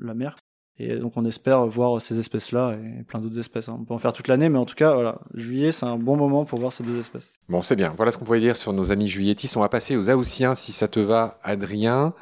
la 0.00 0.14
mer. 0.14 0.36
Et 0.82 0.96
donc 0.96 1.12
on 1.16 1.24
espère 1.26 1.66
voir 1.66 2.00
ces 2.00 2.18
espèces-là 2.18 2.74
et 2.74 3.02
plein 3.02 3.20
d'autres 3.20 3.38
espèces. 3.38 3.68
hein. 3.68 3.76
On 3.78 3.84
peut 3.84 3.92
en 3.92 3.98
faire 3.98 4.14
toute 4.14 4.28
l'année, 4.28 4.48
mais 4.48 4.58
en 4.58 4.64
tout 4.64 4.74
cas, 4.74 4.94
voilà, 4.94 5.18
juillet, 5.34 5.72
c'est 5.72 5.84
un 5.84 5.98
bon 5.98 6.16
moment 6.16 6.46
pour 6.46 6.58
voir 6.58 6.72
ces 6.72 6.82
deux 6.82 6.98
espèces. 6.98 7.32
Bon, 7.50 7.60
c'est 7.60 7.76
bien. 7.76 7.92
Voilà 7.96 8.12
ce 8.12 8.18
qu'on 8.18 8.24
pouvait 8.24 8.40
dire 8.40 8.56
sur 8.56 8.72
nos 8.72 8.90
amis 8.90 9.06
juilletistes. 9.08 9.56
On 9.56 9.60
va 9.60 9.68
passer 9.68 9.96
aux 9.96 10.08
Aoussiens, 10.08 10.54
si 10.54 10.72
ça 10.72 10.88
te 10.88 10.98
va, 11.00 11.38
Adrien. 11.42 12.14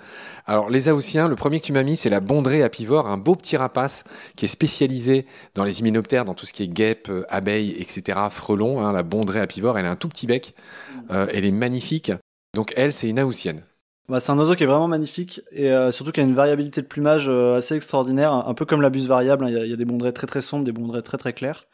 Alors, 0.47 0.71
les 0.71 0.89
Aoussiens, 0.89 1.29
le 1.29 1.37
premier 1.37 1.61
que 1.61 1.67
tu 1.67 1.73
m'as 1.73 1.83
mis, 1.83 1.97
c'est 1.97 2.11
la 2.11 2.21
bondrée 2.21 2.63
apivore, 2.63 3.07
un 3.07 3.19
beau 3.19 3.37
petit 3.37 3.57
rapace 3.57 4.03
qui 4.35 4.47
est 4.47 4.49
spécialisé 4.49 5.27
dans 5.55 5.63
les 5.65 5.81
hyménoptères, 5.81 6.25
dans 6.25 6.35
tout 6.35 6.47
ce 6.47 6.53
qui 6.53 6.63
est 6.63 6.69
guêpes, 6.69 7.09
euh, 7.11 7.25
abeilles, 7.29 7.77
etc., 7.79 8.19
frelons. 8.31 8.81
hein. 8.81 8.93
la 8.93 9.03
bondrée 9.03 9.41
apivore, 9.41 9.79
elle 9.79 9.87
a 9.87 9.91
un 9.91 9.97
tout 9.97 10.09
petit 10.09 10.27
bec. 10.27 10.55
Euh, 11.11 11.27
elle 11.33 11.45
est 11.45 11.53
magnifique. 11.53 12.13
Donc, 12.55 12.73
elle, 12.77 12.93
c'est 12.93 13.09
une 13.09 13.19
Aoussienne. 13.19 13.63
Bah, 14.09 14.21
c'est 14.21 14.33
un 14.33 14.39
oiseau 14.39 14.55
qui 14.55 14.63
est 14.63 14.67
vraiment 14.67 14.89
magnifique 14.89 15.43
et 15.53 15.71
euh, 15.71 15.91
surtout 15.91 16.13
qui 16.13 16.21
a 16.21 16.23
une 16.23 16.35
variabilité 16.35 16.81
de 16.81 16.87
plumage 16.87 17.27
euh, 17.29 17.57
assez 17.59 17.75
extraordinaire, 17.75 18.33
un, 18.33 18.55
peu 18.55 18.65
comme 18.65 18.81
la 18.81 18.89
buse 18.89 19.07
variable. 19.07 19.45
hein. 19.45 19.51
Il 19.51 19.67
y, 19.67 19.71
y 19.71 19.73
a 19.73 19.77
des 19.77 19.85
bondrées 19.85 20.15
très 20.15 20.27
très 20.27 20.41
sombres, 20.41 20.65
des 20.65 20.73
bondrées 20.73 21.03
très 21.03 21.19
très 21.19 21.35
claires. 21.35 21.67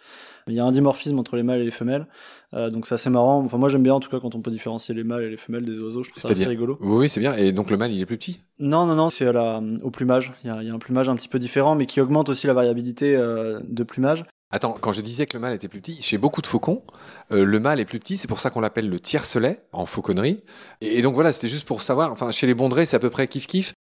Il 0.46 0.54
y 0.54 0.60
a 0.60 0.64
un 0.64 0.72
dimorphisme 0.72 1.18
entre 1.18 1.36
les 1.36 1.42
mâles 1.42 1.60
et 1.60 1.64
les 1.64 1.70
femelles, 1.70 2.06
euh, 2.52 2.68
donc 2.68 2.86
c'est 2.86 2.94
assez 2.94 3.08
marrant. 3.08 3.42
Enfin, 3.44 3.56
moi 3.56 3.68
j'aime 3.68 3.82
bien 3.82 3.94
en 3.94 4.00
tout 4.00 4.10
cas 4.10 4.20
quand 4.20 4.34
on 4.34 4.42
peut 4.42 4.50
différencier 4.50 4.94
les 4.94 5.04
mâles 5.04 5.22
et 5.22 5.30
les 5.30 5.36
femelles 5.36 5.64
des 5.64 5.80
oiseaux. 5.80 6.02
Je 6.02 6.10
trouve 6.10 6.22
ça 6.22 6.28
assez 6.30 6.44
rigolo. 6.44 6.76
Oui, 6.82 7.08
c'est 7.08 7.20
bien. 7.20 7.34
Et 7.34 7.52
donc, 7.52 7.70
le 7.70 7.76
mâle, 7.76 7.92
il 7.92 8.00
est 8.00 8.06
plus 8.06 8.18
petit? 8.18 8.40
Non, 8.58 8.84
non, 8.84 8.94
non, 8.94 9.10
c'est 9.10 9.26
au 9.26 9.90
plumage. 9.90 10.34
Il 10.44 10.48
y, 10.48 10.50
a, 10.50 10.62
il 10.62 10.68
y 10.68 10.70
a 10.70 10.74
un 10.74 10.78
plumage 10.78 11.08
un 11.08 11.16
petit 11.16 11.28
peu 11.28 11.38
différent, 11.38 11.76
mais 11.76 11.86
qui 11.86 12.00
augmente 12.00 12.28
aussi 12.28 12.46
la 12.46 12.52
variabilité 12.52 13.16
euh, 13.16 13.60
de 13.66 13.84
plumage. 13.84 14.24
Attends, 14.54 14.76
quand 14.80 14.92
je 14.92 15.00
disais 15.00 15.26
que 15.26 15.36
le 15.36 15.40
mâle 15.40 15.52
était 15.52 15.66
plus 15.66 15.80
petit, 15.80 16.00
chez 16.00 16.16
beaucoup 16.16 16.40
de 16.40 16.46
faucons, 16.46 16.84
euh, 17.32 17.44
le 17.44 17.58
mâle 17.58 17.80
est 17.80 17.84
plus 17.84 17.98
petit, 17.98 18.16
c'est 18.16 18.28
pour 18.28 18.38
ça 18.38 18.50
qu'on 18.50 18.60
l'appelle 18.60 18.88
le 18.88 19.00
tiercelet 19.00 19.64
en 19.72 19.84
fauconnerie. 19.84 20.44
Et, 20.80 21.02
donc 21.02 21.14
voilà, 21.16 21.32
c'était 21.32 21.48
juste 21.48 21.66
pour 21.66 21.82
savoir, 21.82 22.12
enfin 22.12 22.30
chez 22.30 22.46
les 22.46 22.54
bondrées, 22.54 22.86
c'est 22.86 22.94
à 22.94 23.00
peu 23.00 23.10
près 23.10 23.24
kiff-kiff. 23.26 23.72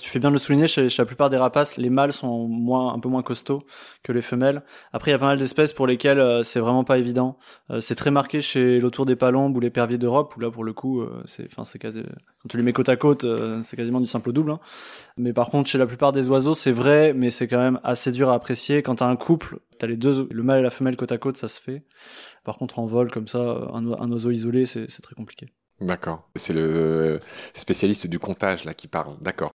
Tu 0.00 0.08
fais 0.08 0.18
bien 0.18 0.30
de 0.30 0.34
le 0.34 0.38
souligner, 0.38 0.66
chez, 0.66 0.88
la 0.96 1.04
plupart 1.04 1.28
des 1.28 1.36
rapaces, 1.36 1.76
les 1.76 1.90
mâles 1.90 2.12
sont 2.12 2.48
moins, 2.48 2.94
un 2.94 2.98
peu 2.98 3.08
moins 3.08 3.22
costauds 3.22 3.62
que 4.02 4.12
les 4.12 4.22
femelles. 4.22 4.62
Après, 4.92 5.10
il 5.10 5.12
y 5.12 5.14
a 5.14 5.18
pas 5.18 5.26
mal 5.26 5.38
d'espèces 5.38 5.72
pour 5.72 5.86
lesquelles 5.86 6.18
euh, 6.18 6.42
c'est 6.42 6.60
vraiment 6.60 6.84
pas 6.84 6.98
évident. 6.98 7.38
Euh, 7.70 7.80
c'est 7.80 7.94
très 7.94 8.10
marqué 8.10 8.40
chez 8.40 8.80
l'autour 8.80 9.04
des 9.04 9.16
palombes 9.16 9.54
ou 9.56 9.60
les 9.60 9.70
perviers 9.70 9.98
d'Europe, 9.98 10.34
où 10.36 10.40
là, 10.40 10.50
pour 10.50 10.64
le 10.64 10.72
coup, 10.72 11.02
euh, 11.02 11.22
c'est, 11.26 11.44
enfin, 11.46 11.64
c'est 11.64 11.78
quand 11.78 12.48
tu 12.48 12.56
les 12.56 12.62
mets 12.62 12.72
côte 12.72 12.88
à 12.88 12.96
côte, 12.96 13.24
euh, 13.24 13.60
c'est 13.62 13.76
quasiment 13.76 14.00
du 14.00 14.06
simple 14.06 14.30
au 14.30 14.32
double. 14.32 14.52
hein. 14.52 14.60
Mais 15.18 15.32
par 15.32 15.50
contre, 15.50 15.68
chez 15.68 15.78
la 15.78 15.86
plupart 15.86 16.12
des 16.12 16.28
oiseaux, 16.28 16.54
c'est 16.54 16.72
vrai, 16.72 17.12
mais 17.12 17.30
c'est 17.30 17.46
quand 17.46 17.58
même 17.58 17.78
assez 17.84 18.10
dur 18.10 18.30
à 18.30 18.34
apprécier. 18.34 18.82
Quand 18.82 18.96
t'as 18.96 19.06
un 19.06 19.16
couple, 19.16 19.58
t'as 19.78 19.86
les 19.86 19.96
deux, 19.96 20.28
le 20.30 20.42
mâle 20.42 20.60
et 20.60 20.62
la 20.62 20.70
femelle 20.70 20.96
côte 20.96 21.12
à 21.12 21.18
côte, 21.18 21.36
ça 21.36 21.48
se 21.48 21.60
fait. 21.60 21.84
Par 22.44 22.56
contre, 22.56 22.78
en 22.78 22.86
vol, 22.86 23.10
comme 23.10 23.28
ça, 23.28 23.38
un, 23.38 23.86
un 23.86 24.10
oiseau 24.10 24.30
isolé, 24.30 24.64
c'est 24.66 24.86
très 25.02 25.14
compliqué. 25.14 25.48
D'accord. 25.80 26.28
C'est 26.36 26.52
le 26.52 27.20
spécialiste 27.54 28.06
du 28.06 28.18
comptage 28.18 28.64
là 28.64 28.74
qui 28.74 28.88
parle. 28.88 29.16
D'accord. 29.20 29.50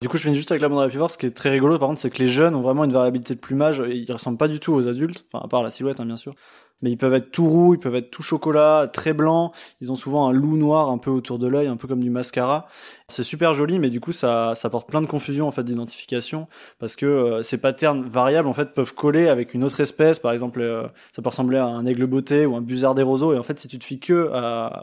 Du 0.00 0.08
coup, 0.08 0.18
je 0.18 0.22
finis 0.24 0.36
juste 0.36 0.50
avec 0.50 0.60
la 0.62 0.68
bande 0.68 0.78
rapivore. 0.78 1.10
Ce 1.10 1.18
qui 1.18 1.26
est 1.26 1.30
très 1.30 1.50
rigolo, 1.50 1.78
par 1.78 1.88
contre, 1.88 2.00
c'est 2.00 2.10
que 2.10 2.18
les 2.18 2.28
jeunes 2.28 2.54
ont 2.54 2.60
vraiment 2.60 2.84
une 2.84 2.92
variabilité 2.92 3.34
de 3.34 3.40
plumage. 3.40 3.80
et 3.80 3.96
Ils 3.96 4.12
ressemblent 4.12 4.38
pas 4.38 4.48
du 4.48 4.60
tout 4.60 4.72
aux 4.72 4.86
adultes, 4.88 5.24
enfin, 5.32 5.44
à 5.44 5.48
part 5.48 5.62
la 5.62 5.70
silhouette, 5.70 6.00
hein, 6.00 6.06
bien 6.06 6.16
sûr. 6.16 6.34
Mais 6.82 6.90
ils 6.90 6.96
peuvent 6.96 7.14
être 7.14 7.30
tout 7.30 7.48
roux, 7.48 7.74
ils 7.74 7.80
peuvent 7.80 7.94
être 7.94 8.10
tout 8.10 8.22
chocolat, 8.22 8.90
très 8.92 9.12
blancs. 9.12 9.52
Ils 9.80 9.90
ont 9.90 9.96
souvent 9.96 10.28
un 10.28 10.32
loup 10.32 10.56
noir 10.56 10.90
un 10.90 10.98
peu 10.98 11.10
autour 11.10 11.38
de 11.38 11.48
l'œil, 11.48 11.66
un 11.66 11.76
peu 11.76 11.88
comme 11.88 12.02
du 12.02 12.10
mascara. 12.10 12.66
C'est 13.08 13.22
super 13.22 13.54
joli, 13.54 13.78
mais 13.78 13.90
du 13.90 14.00
coup, 14.00 14.12
ça, 14.12 14.52
ça 14.54 14.68
porte 14.70 14.88
plein 14.88 15.00
de 15.00 15.06
confusion 15.06 15.46
en 15.46 15.50
fait 15.50 15.62
d'identification 15.62 16.46
parce 16.78 16.96
que 16.96 17.06
euh, 17.06 17.42
ces 17.42 17.58
patterns 17.58 18.02
variables 18.08 18.48
en 18.48 18.52
fait 18.52 18.74
peuvent 18.74 18.94
coller 18.94 19.28
avec 19.28 19.54
une 19.54 19.64
autre 19.64 19.80
espèce. 19.80 20.18
Par 20.18 20.32
exemple, 20.32 20.60
euh, 20.60 20.86
ça 21.12 21.22
peut 21.22 21.28
ressembler 21.28 21.58
à 21.58 21.66
un 21.66 21.86
aigle 21.86 22.06
beauté 22.06 22.46
ou 22.46 22.56
un 22.56 22.60
busard 22.60 22.94
des 22.94 23.02
roseaux. 23.02 23.32
Et 23.32 23.38
en 23.38 23.42
fait, 23.42 23.58
si 23.58 23.68
tu 23.68 23.78
te 23.78 23.84
fies 23.84 24.00
que 24.00 24.30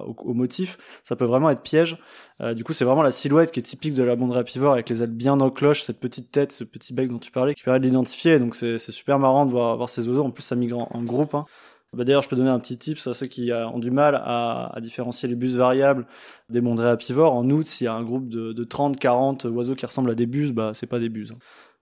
au, 0.06 0.34
motif, 0.34 0.78
ça 1.04 1.16
peut 1.16 1.26
vraiment 1.26 1.50
être 1.50 1.62
piège. 1.62 1.98
Euh, 2.42 2.54
du 2.54 2.64
coup, 2.64 2.74
c'est 2.74 2.86
vraiment 2.86 3.04
la 3.04 3.12
silhouette 3.12 3.52
qui 3.52 3.60
est 3.60 3.64
typique 3.64 3.94
de 3.94 4.04
la 4.04 4.16
bande 4.16 4.32
rapivore 4.32 4.74
avec 4.74 4.90
les 4.90 5.04
ailes 5.04 5.12
bien 5.12 5.40
en 5.40 5.50
cloche, 5.50 5.84
cette 5.84 6.00
petite 6.00 6.32
tête, 6.32 6.52
ce 6.52 6.64
petit 6.64 6.94
bec 6.94 7.10
dont 7.10 7.20
tu 7.20 7.32
parlais, 7.32 7.54
qui 7.54 7.64
permet 7.64 7.80
de 7.80 7.86
l'identifier. 7.86 8.40
Donc, 8.40 8.56
c'est 8.56 8.80
super 8.80 9.20
marrant 9.20 9.46
de 9.46 9.52
voir, 9.52 9.88
ces 9.90 10.08
oiseaux. 10.08 10.24
En 10.24 10.32
plus, 10.32 10.44
ça 10.44 10.56
migre 10.56 10.80
en, 10.80 10.90
en 10.92 11.04
groupe. 11.04 11.36
Hein. 11.36 11.46
Bah, 11.94 12.04
D'ailleurs, 12.06 12.22
je 12.22 12.30
peux 12.30 12.36
donner 12.38 12.50
un 12.50 12.60
petit 12.60 12.78
tips 12.78 13.06
à 13.08 13.14
ceux 13.14 13.28
qui 13.28 13.52
euh, 13.52 13.68
ont 13.68 13.80
du 13.80 13.92
mal 13.92 14.16
à, 14.16 14.72
à 14.76 14.80
différencier 14.82 15.28
les 15.28 15.36
buses 15.36 15.58
variables 15.58 16.08
des 16.50 16.62
bondrées 16.62 16.90
apivores. 16.90 17.34
En 17.34 17.50
août, 17.50 17.66
s'il 17.68 17.86
y 17.86 17.88
a 17.88 17.94
un 17.94 18.04
groupe 18.04 18.30
de, 18.30 18.54
de 18.54 18.64
30, 18.64 18.98
40 18.98 19.46
oiseaux 19.46 19.76
qui 19.76 19.86
ressemblent 19.86 20.12
à 20.12 20.16
des 20.16 20.26
buses, 20.26 20.54
bah, 20.54 20.72
c'est 20.74 20.88
pas 20.88 21.00
des 21.00 21.10
buses. 21.10 21.34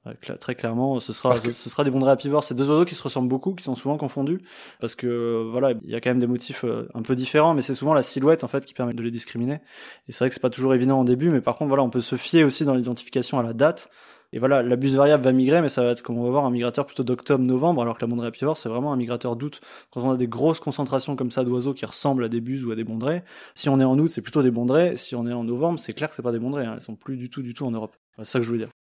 hein. 0.05 0.13
très 0.39 0.55
clairement, 0.55 0.99
ce 0.99 1.13
sera, 1.13 1.35
ce 1.35 1.69
sera 1.69 1.83
des 1.83 1.91
bondrées 1.91 2.11
apivores. 2.11 2.43
C'est 2.43 2.55
deux 2.55 2.69
oiseaux 2.69 2.85
qui 2.85 2.95
se 2.95 3.03
ressemblent 3.03 3.29
beaucoup, 3.29 3.53
qui 3.53 3.63
sont 3.63 3.75
souvent 3.75 3.97
confondus, 3.97 4.41
parce 4.79 4.95
que 4.95 5.47
voilà, 5.51 5.71
il 5.83 5.89
y 5.89 5.95
a 5.95 6.01
quand 6.01 6.09
même 6.09 6.19
des 6.19 6.27
motifs 6.27 6.65
un 6.93 7.01
peu 7.03 7.15
différents, 7.15 7.53
mais 7.53 7.61
c'est 7.61 7.73
souvent 7.75 7.93
la 7.93 8.01
silhouette 8.01 8.43
en 8.43 8.47
fait 8.47 8.65
qui 8.65 8.73
permet 8.73 8.93
de 8.93 9.03
les 9.03 9.11
discriminer. 9.11 9.59
Et 10.07 10.11
c'est 10.11 10.19
vrai 10.19 10.29
que 10.29 10.33
c'est 10.33 10.41
pas 10.41 10.49
toujours 10.49 10.73
évident 10.73 10.99
en 10.99 11.03
début, 11.03 11.29
mais 11.29 11.41
par 11.41 11.55
contre 11.55 11.67
voilà, 11.69 11.83
on 11.83 11.89
peut 11.89 12.01
se 12.01 12.15
fier 12.15 12.43
aussi 12.43 12.65
dans 12.65 12.73
l'identification 12.75 13.39
à 13.39 13.43
la 13.43 13.53
date. 13.53 13.89
Et 14.31 14.39
voilà, 14.39 14.61
la 14.61 14.75
buse 14.75 14.95
variable 14.95 15.23
va 15.23 15.31
migrer, 15.31 15.61
mais 15.61 15.69
ça 15.69 15.83
va 15.83 15.91
être, 15.91 16.03
comme 16.03 16.17
on 16.17 16.23
va 16.23 16.29
voir, 16.29 16.45
un 16.45 16.51
migrateur 16.51 16.85
plutôt 16.85 17.03
d'octobre-novembre, 17.03 17.81
alors 17.81 17.97
que 17.97 18.01
la 18.01 18.07
bondrée 18.07 18.27
apivore, 18.27 18.57
c'est 18.57 18.69
vraiment 18.69 18.93
un 18.93 18.95
migrateur 18.95 19.35
d'août. 19.35 19.59
Quand 19.91 20.01
on 20.01 20.11
a 20.11 20.17
des 20.17 20.27
grosses 20.27 20.59
concentrations 20.59 21.15
comme 21.15 21.31
ça 21.31 21.43
d'oiseaux 21.43 21.73
qui 21.73 21.85
ressemblent 21.85 22.23
à 22.23 22.29
des 22.29 22.41
buses 22.41 22.63
ou 22.63 22.71
à 22.71 22.75
des 22.75 22.83
bondrées, 22.83 23.23
si 23.55 23.69
on 23.69 23.79
est 23.79 23.83
en 23.83 23.97
août, 23.97 24.09
c'est 24.09 24.21
plutôt 24.21 24.43
des 24.43 24.51
bondrées. 24.51 24.97
Si 24.97 25.15
on 25.15 25.25
est 25.25 25.33
en 25.33 25.43
novembre, 25.43 25.79
c'est 25.79 25.93
clair 25.93 26.09
que 26.09 26.15
c'est 26.15 26.21
pas 26.21 26.31
des 26.31 26.39
bondrées. 26.39 26.65
Hein. 26.65 26.73
Elles 26.75 26.81
sont 26.81 26.95
plus 26.95 27.17
du 27.17 27.29
tout, 27.29 27.41
du 27.41 27.53
tout 27.53 27.65
en 27.65 27.71
Europe. 27.71 27.95
C'est 28.17 28.25
ça 28.25 28.39
que 28.39 28.43
je 28.43 28.49
voulais 28.49 28.65
dire. 28.65 28.71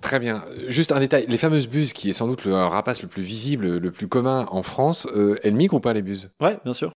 Très 0.00 0.18
bien. 0.18 0.42
Juste 0.66 0.90
un 0.90 0.98
détail. 0.98 1.26
Les 1.28 1.38
fameuses 1.38 1.68
buses, 1.68 1.92
qui 1.92 2.10
est 2.10 2.12
sans 2.12 2.26
doute 2.26 2.44
le 2.44 2.52
rapace 2.54 3.02
le 3.02 3.08
plus 3.08 3.22
visible, 3.22 3.78
le 3.78 3.90
plus 3.92 4.08
commun 4.08 4.46
en 4.50 4.64
France, 4.64 5.06
euh, 5.14 5.38
elles 5.44 5.54
migrent 5.54 5.74
ou 5.74 5.80
pas 5.80 5.92
les 5.92 6.02
buses 6.02 6.30
Ouais, 6.40 6.58
bien 6.64 6.74
sûr. 6.74 6.92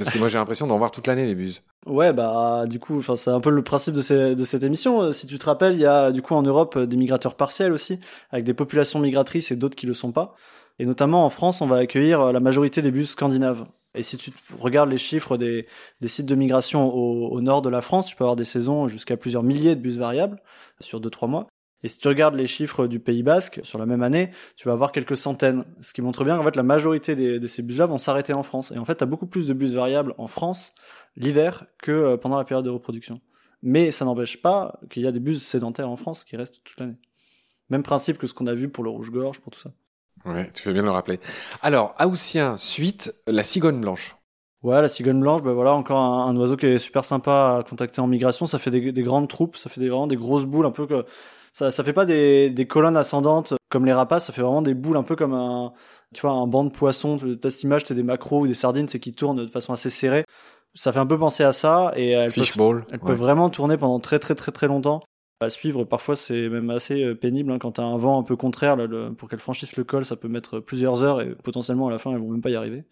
Parce 0.00 0.14
que 0.14 0.18
moi 0.18 0.28
j'ai 0.28 0.38
l'impression 0.38 0.66
d'en 0.66 0.78
voir 0.78 0.90
toute 0.92 1.06
l'année 1.06 1.26
les 1.26 1.34
buses. 1.34 1.62
Ouais, 1.84 2.14
bah 2.14 2.64
du 2.66 2.78
coup, 2.78 2.98
enfin 2.98 3.16
c'est 3.16 3.28
un 3.28 3.40
peu 3.40 3.50
le 3.50 3.62
principe 3.62 3.92
de, 3.92 4.00
cette 4.00 4.62
émission. 4.62 5.02
Euh, 5.02 5.12
si 5.12 5.26
tu 5.26 5.38
te 5.38 5.44
rappelles, 5.44 5.74
il 5.74 5.80
y 5.80 5.84
a 5.84 6.10
du 6.10 6.22
coup 6.22 6.34
en 6.34 6.42
Europe 6.42 6.74
euh, 6.76 6.86
des 6.86 6.96
migrateurs 6.96 7.34
partiels 7.34 7.70
aussi, 7.70 8.00
avec 8.30 8.46
des 8.46 8.54
populations 8.54 8.98
migratrices 8.98 9.50
et 9.50 9.56
d'autres 9.56 9.76
qui 9.76 9.86
le 9.86 9.92
sont 9.92 10.10
pas. 10.10 10.34
Et 10.78 10.86
notamment 10.86 11.26
en 11.26 11.28
France, 11.28 11.60
on 11.60 11.66
va 11.66 11.76
accueillir 11.76 12.22
euh, 12.22 12.32
la 12.32 12.40
majorité 12.40 12.80
des 12.80 12.90
buses 12.90 13.10
scandinaves. 13.10 13.66
Et 13.94 14.02
si 14.02 14.16
tu 14.16 14.30
regardes 14.58 14.88
les 14.88 14.96
chiffres 14.96 15.36
des, 15.36 15.66
des 16.00 16.08
sites 16.08 16.24
de 16.24 16.34
migration 16.34 16.88
au, 16.94 17.28
au, 17.28 17.40
nord 17.42 17.60
de 17.60 17.68
la 17.68 17.82
France, 17.82 18.06
tu 18.06 18.16
peux 18.16 18.24
avoir 18.24 18.36
des 18.36 18.46
saisons 18.46 18.88
jusqu'à 18.88 19.18
plusieurs 19.18 19.42
milliers 19.42 19.74
de 19.74 19.82
bus 19.82 19.98
variables 19.98 20.40
sur 20.80 20.98
2-3 20.98 21.28
mois. 21.28 21.46
Et 21.82 21.88
si 21.88 21.98
tu 21.98 22.08
regardes 22.08 22.34
les 22.34 22.46
chiffres 22.46 22.86
du 22.86 23.00
Pays 23.00 23.22
Basque 23.22 23.60
sur 23.62 23.78
la 23.78 23.86
même 23.86 24.02
année, 24.02 24.30
tu 24.56 24.68
vas 24.68 24.72
avoir 24.72 24.92
quelques 24.92 25.16
centaines, 25.16 25.64
ce 25.80 25.92
qui 25.92 26.02
montre 26.02 26.24
bien 26.24 26.36
qu'en 26.36 26.44
fait 26.44 26.56
la 26.56 26.62
majorité 26.62 27.14
de 27.14 27.46
ces 27.46 27.62
bus-là 27.62 27.86
vont 27.86 27.98
s'arrêter 27.98 28.32
en 28.32 28.42
France. 28.42 28.72
Et 28.72 28.78
en 28.78 28.84
fait, 28.84 28.96
tu 28.96 29.04
as 29.04 29.06
beaucoup 29.06 29.26
plus 29.26 29.46
de 29.46 29.54
bus 29.54 29.72
variables 29.72 30.14
en 30.18 30.26
France 30.26 30.74
l'hiver 31.16 31.66
que 31.78 31.90
euh, 31.90 32.16
pendant 32.16 32.38
la 32.38 32.44
période 32.44 32.64
de 32.64 32.70
reproduction. 32.70 33.20
Mais 33.62 33.90
ça 33.90 34.04
n'empêche 34.04 34.40
pas 34.40 34.80
qu'il 34.90 35.02
y 35.02 35.06
a 35.06 35.12
des 35.12 35.20
bus 35.20 35.42
sédentaires 35.42 35.88
en 35.88 35.96
France 35.96 36.24
qui 36.24 36.36
restent 36.36 36.62
toute 36.64 36.78
l'année. 36.78 36.96
Même 37.68 37.82
principe 37.82 38.18
que 38.18 38.26
ce 38.26 38.34
qu'on 38.34 38.46
a 38.46 38.54
vu 38.54 38.68
pour 38.68 38.84
le 38.84 38.90
rouge-gorge, 38.90 39.40
pour 39.40 39.52
tout 39.52 39.60
ça. 39.60 39.70
Ouais, 40.24 40.50
tu 40.52 40.62
fais 40.62 40.72
bien 40.72 40.82
de 40.82 40.86
le 40.86 40.92
rappeler. 40.92 41.18
Alors, 41.62 41.94
Haussien, 41.98 42.56
suite, 42.58 43.14
la 43.26 43.42
cigogne 43.42 43.80
blanche. 43.80 44.16
Ouais, 44.62 44.82
la 44.82 44.88
cigogne 44.88 45.20
blanche, 45.20 45.42
ben 45.42 45.52
voilà, 45.52 45.72
encore 45.72 45.98
un, 45.98 46.36
oiseau 46.36 46.56
qui 46.56 46.66
est 46.66 46.78
super 46.78 47.04
sympa 47.04 47.58
à 47.60 47.68
contacter 47.68 48.02
en 48.02 48.06
migration. 48.06 48.44
Ça 48.44 48.58
fait 48.58 48.70
des, 48.70 49.02
grandes 49.02 49.28
troupes, 49.28 49.56
ça 49.56 49.70
fait 49.70 49.80
des, 49.80 49.88
vraiment 49.88 50.06
des 50.06 50.16
grosses 50.16 50.44
boules, 50.44 50.66
un 50.66 50.70
peu 50.70 50.86
que 50.86 51.06
ça, 51.52 51.70
ça 51.70 51.84
fait 51.84 51.92
pas 51.92 52.06
des, 52.06 52.50
des 52.50 52.66
colonnes 52.66 52.96
ascendantes 52.96 53.54
comme 53.70 53.86
les 53.86 53.92
rapaces, 53.92 54.26
ça 54.26 54.32
fait 54.32 54.42
vraiment 54.42 54.62
des 54.62 54.74
boules 54.74 54.96
un 54.96 55.02
peu 55.02 55.16
comme 55.16 55.32
un, 55.32 55.72
tu 56.14 56.20
vois, 56.22 56.32
un 56.32 56.46
banc 56.46 56.64
de 56.64 56.70
poissons. 56.70 57.16
T'as 57.40 57.50
cette 57.50 57.62
image, 57.62 57.84
t'as 57.84 57.94
des 57.94 58.02
macros 58.02 58.40
ou 58.40 58.46
des 58.46 58.54
sardines, 58.54 58.88
c'est 58.88 58.98
qui 59.00 59.12
tournent 59.12 59.44
de 59.44 59.46
façon 59.46 59.72
assez 59.72 59.90
serrée. 59.90 60.24
Ça 60.74 60.92
fait 60.92 60.98
un 60.98 61.06
peu 61.06 61.18
penser 61.18 61.42
à 61.44 61.52
ça 61.52 61.92
et 61.96 62.10
elles 62.10 62.32
peuvent, 62.32 62.52
elles 62.92 63.00
peuvent 63.00 63.18
vraiment 63.18 63.50
tourner 63.50 63.76
pendant 63.76 64.00
très 64.00 64.18
très 64.18 64.34
très 64.34 64.52
très 64.52 64.66
longtemps. 64.68 65.02
À 65.42 65.48
suivre, 65.48 65.84
parfois 65.84 66.16
c'est 66.16 66.48
même 66.50 66.68
assez 66.68 67.02
euh, 67.02 67.14
pénible 67.14 67.50
hein, 67.50 67.58
quand 67.58 67.72
t'as 67.72 67.82
un 67.82 67.96
vent 67.96 68.18
un 68.20 68.22
peu 68.22 68.36
contraire 68.36 68.76
là, 68.76 68.86
pour 69.16 69.28
qu'elles 69.28 69.40
franchissent 69.40 69.76
le 69.76 69.84
col, 69.84 70.04
ça 70.04 70.14
peut 70.14 70.28
mettre 70.28 70.60
plusieurs 70.60 71.02
heures 71.02 71.22
et 71.22 71.34
potentiellement 71.34 71.88
à 71.88 71.90
la 71.90 71.98
fin 71.98 72.12
elles 72.12 72.18
vont 72.18 72.30
même 72.30 72.42
pas 72.42 72.50
y 72.50 72.56
arriver. 72.56 72.84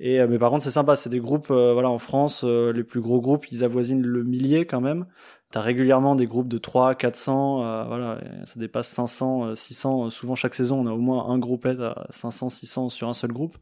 Et 0.00 0.20
euh, 0.20 0.26
mais 0.28 0.38
par 0.38 0.50
contre 0.50 0.64
c'est 0.64 0.70
sympa, 0.70 0.96
c'est 0.96 1.10
des 1.10 1.20
groupes, 1.20 1.50
euh, 1.50 1.72
voilà 1.72 1.90
en 1.90 1.98
France, 1.98 2.44
les 2.44 2.84
plus 2.84 3.00
gros 3.00 3.20
groupes 3.20 3.50
ils 3.50 3.64
avoisinent 3.64 4.02
le 4.02 4.24
millier 4.24 4.66
quand 4.66 4.80
même. 4.80 5.06
T'as 5.54 5.60
régulièrement 5.60 6.16
des 6.16 6.26
groupes 6.26 6.48
de 6.48 6.58
3, 6.58 6.96
400, 6.96 7.62
euh, 7.62 7.84
voilà, 7.84 8.20
ça 8.44 8.58
dépasse 8.58 8.88
500, 8.88 9.54
600. 9.54 10.06
Euh, 10.06 10.10
souvent 10.10 10.34
chaque 10.34 10.56
saison, 10.56 10.80
on 10.80 10.86
a 10.88 10.92
au 10.92 10.98
moins 10.98 11.28
un 11.28 11.38
groupette 11.38 11.78
à 11.78 12.08
500, 12.10 12.48
600 12.48 12.88
sur 12.88 13.08
un 13.08 13.12
seul 13.14 13.30
groupe. 13.30 13.56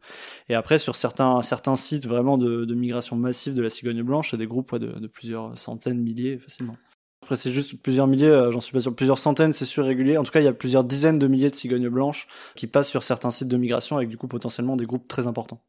Et 0.49 0.55
après, 0.55 0.79
sur 0.79 0.97
certains 0.97 1.43
certains 1.43 1.77
sites 1.77 2.07
vraiment 2.07 2.39
de, 2.39 2.65
de 2.65 2.75
migration 2.75 3.15
massive 3.17 3.55
de 3.55 3.61
la 3.61 3.69
cigogne 3.69 4.03
blanche, 4.03 4.33
a 4.33 4.39
des 4.39 4.47
groupes 4.47 4.75
de, 4.77 4.99
de, 4.99 5.07
plusieurs 5.07 5.59
centaines, 5.59 6.01
milliers 6.01 6.39
facilement. 6.39 6.79
Après, 7.25 7.37
c'est 7.37 7.51
juste 7.51 7.77
plusieurs 7.83 8.07
milliers, 8.07 8.25
euh, 8.27 8.51
j'en 8.51 8.61
suis 8.61 8.73
pas 8.73 8.81
sûr, 8.81 8.95
plusieurs 8.95 9.18
centaines, 9.18 9.53
c'est 9.53 9.66
sûr 9.66 9.85
régulier. 9.85 10.16
En 10.16 10.23
tout 10.23 10.33
cas, 10.33 10.40
il 10.40 10.45
y 10.45 10.49
a 10.49 10.55
plusieurs 10.55 10.85
dizaines 10.85 11.18
de 11.18 11.27
milliers 11.27 11.51
de 11.51 11.57
cigognes 11.57 11.90
blanches 11.90 12.27
qui 12.57 12.68
passent 12.68 12.88
sur 12.88 13.03
certains 13.03 13.31
sites 13.31 13.49
de 13.49 13.59
migration 13.59 13.99
avec 13.99 14.09
du 14.09 14.16
coup 14.16 14.29
potentiellement 14.29 14.77
des 14.77 14.87
groupes 14.87 15.09
très 15.09 15.27
importants. 15.27 15.62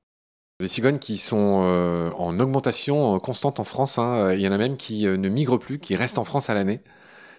Les 0.59 0.67
cigognes 0.67 0.99
qui 0.99 1.17
sont 1.17 1.63
euh, 1.63 2.11
en 2.11 2.39
augmentation 2.39 3.15
euh, 3.15 3.19
constante 3.19 3.59
en 3.59 3.63
France, 3.63 3.97
hein. 3.97 4.33
il 4.33 4.41
y 4.41 4.47
en 4.47 4.51
a 4.51 4.57
même 4.57 4.77
qui 4.77 5.07
euh, 5.07 5.17
ne 5.17 5.27
migrent 5.27 5.57
plus, 5.57 5.79
qui 5.79 5.95
restent 5.95 6.19
en 6.19 6.25
France 6.25 6.49
à 6.49 6.53
l'année. 6.53 6.81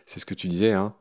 C'est 0.05 0.19
ce 0.19 0.27
que 0.27 0.35
tu 0.35 0.49
disais. 0.49 0.73
Hein. 0.73 0.95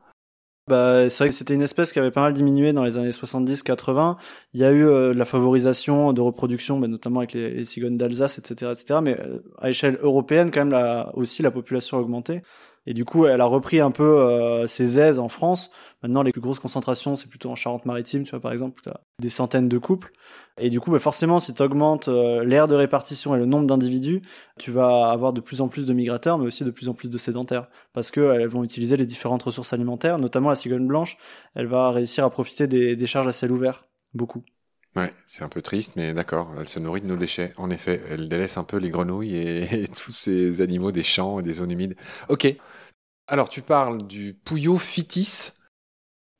Bah, 0.68 1.10
c'est 1.10 1.24
vrai 1.24 1.28
que 1.28 1.34
c'était 1.34 1.54
une 1.54 1.62
espèce 1.62 1.92
qui 1.92 1.98
avait 1.98 2.12
pas 2.12 2.22
mal 2.22 2.32
diminué 2.32 2.72
dans 2.72 2.84
les 2.84 2.96
années 2.96 3.10
70-80. 3.10 4.16
Il 4.54 4.60
y 4.60 4.64
a 4.64 4.70
eu 4.70 5.12
la 5.12 5.24
favorisation 5.26 6.14
de 6.14 6.20
reproduction, 6.22 6.78
bah, 6.78 6.88
notamment 6.88 7.20
avec 7.20 7.34
les, 7.34 7.66
cigognes 7.66 7.98
d'Alsace, 7.98 8.38
etc., 8.38 8.72
etc. 8.72 9.00
Mais 9.02 9.18
à 9.58 9.68
échelle 9.68 9.98
européenne, 10.00 10.50
quand 10.50 10.64
même, 10.64 11.06
aussi, 11.12 11.42
la 11.42 11.50
population 11.50 11.98
a 11.98 12.00
augmenté. 12.00 12.40
Et 12.86 12.94
du 12.94 13.04
coup, 13.04 13.26
elle 13.26 13.40
a 13.40 13.46
repris 13.46 13.80
un 13.80 13.90
peu 13.90 14.20
euh, 14.20 14.66
ses 14.66 14.98
aises 14.98 15.18
en 15.18 15.28
France. 15.28 15.70
Maintenant, 16.02 16.22
les 16.22 16.32
plus 16.32 16.40
grosses 16.40 16.58
concentrations, 16.58 17.16
c'est 17.16 17.28
plutôt 17.28 17.50
en 17.50 17.54
Charente-Maritime, 17.54 18.24
tu 18.24 18.30
vois, 18.30 18.40
par 18.40 18.52
exemple, 18.52 18.82
tu 18.82 18.90
as 18.90 19.00
des 19.20 19.30
centaines 19.30 19.68
de 19.68 19.78
couples. 19.78 20.12
Et 20.58 20.68
du 20.68 20.80
coup, 20.80 20.90
bah, 20.90 20.98
forcément, 20.98 21.40
si 21.40 21.54
tu 21.54 21.62
augmentes 21.62 22.08
euh, 22.08 22.44
l'aire 22.44 22.68
de 22.68 22.74
répartition 22.74 23.34
et 23.34 23.38
le 23.38 23.46
nombre 23.46 23.66
d'individus, 23.66 24.20
tu 24.58 24.70
vas 24.70 25.10
avoir 25.10 25.32
de 25.32 25.40
plus 25.40 25.60
en 25.62 25.68
plus 25.68 25.86
de 25.86 25.92
migrateurs, 25.94 26.38
mais 26.38 26.46
aussi 26.46 26.62
de 26.62 26.70
plus 26.70 26.88
en 26.88 26.94
plus 26.94 27.08
de 27.08 27.18
sédentaires. 27.18 27.68
Parce 27.94 28.10
qu'elles 28.10 28.48
vont 28.48 28.64
utiliser 28.64 28.96
les 28.96 29.06
différentes 29.06 29.42
ressources 29.42 29.72
alimentaires, 29.72 30.18
notamment 30.18 30.50
la 30.50 30.54
cigogne 30.54 30.86
blanche, 30.86 31.16
elle 31.54 31.66
va 31.66 31.90
réussir 31.90 32.24
à 32.24 32.30
profiter 32.30 32.66
des, 32.66 33.06
charges 33.06 33.26
à 33.28 33.32
ciel 33.32 33.50
ouvert. 33.50 33.86
Beaucoup. 34.12 34.44
Ouais, 34.94 35.12
c'est 35.26 35.42
un 35.42 35.48
peu 35.48 35.60
triste, 35.60 35.94
mais 35.96 36.14
d'accord, 36.14 36.54
elle 36.56 36.68
se 36.68 36.78
nourrit 36.78 37.00
de 37.00 37.06
nos 37.06 37.16
déchets. 37.16 37.52
En 37.56 37.68
effet, 37.70 38.00
elle 38.10 38.28
délaisse 38.28 38.58
un 38.58 38.62
peu 38.62 38.76
les 38.76 38.90
grenouilles 38.90 39.34
et 39.34 39.88
tous 40.04 40.12
ces 40.12 40.60
animaux 40.60 40.92
des 40.92 41.02
champs 41.02 41.40
et 41.40 41.42
des 41.42 41.54
zones 41.54 41.72
humides. 41.72 41.96
Ok. 42.28 42.54
Alors, 43.26 43.48
tu 43.48 43.62
parles 43.62 44.06
du 44.06 44.34
Puyo 44.44 44.76
fitis. 44.76 45.52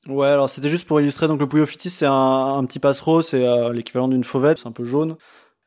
Ouais, 0.07 0.27
alors 0.27 0.51
c'était 0.51 0.69
juste 0.69 0.87
pour 0.87 1.01
illustrer. 1.01 1.29
Donc 1.29 1.41
le 1.41 1.49
Puyo 1.49 1.65
fitis, 1.65 1.91
c'est 1.91 2.07
un, 2.07 2.63
petit 2.67 2.79
passereau, 2.79 3.23
c'est 3.23 3.47
euh, 3.47 3.73
l'équivalent 3.73 4.09
d'une 4.09 4.25
fauvette, 4.25 4.59
c'est 4.59 4.67
un 4.67 4.73
peu 4.73 4.85
jaune. 4.85 5.17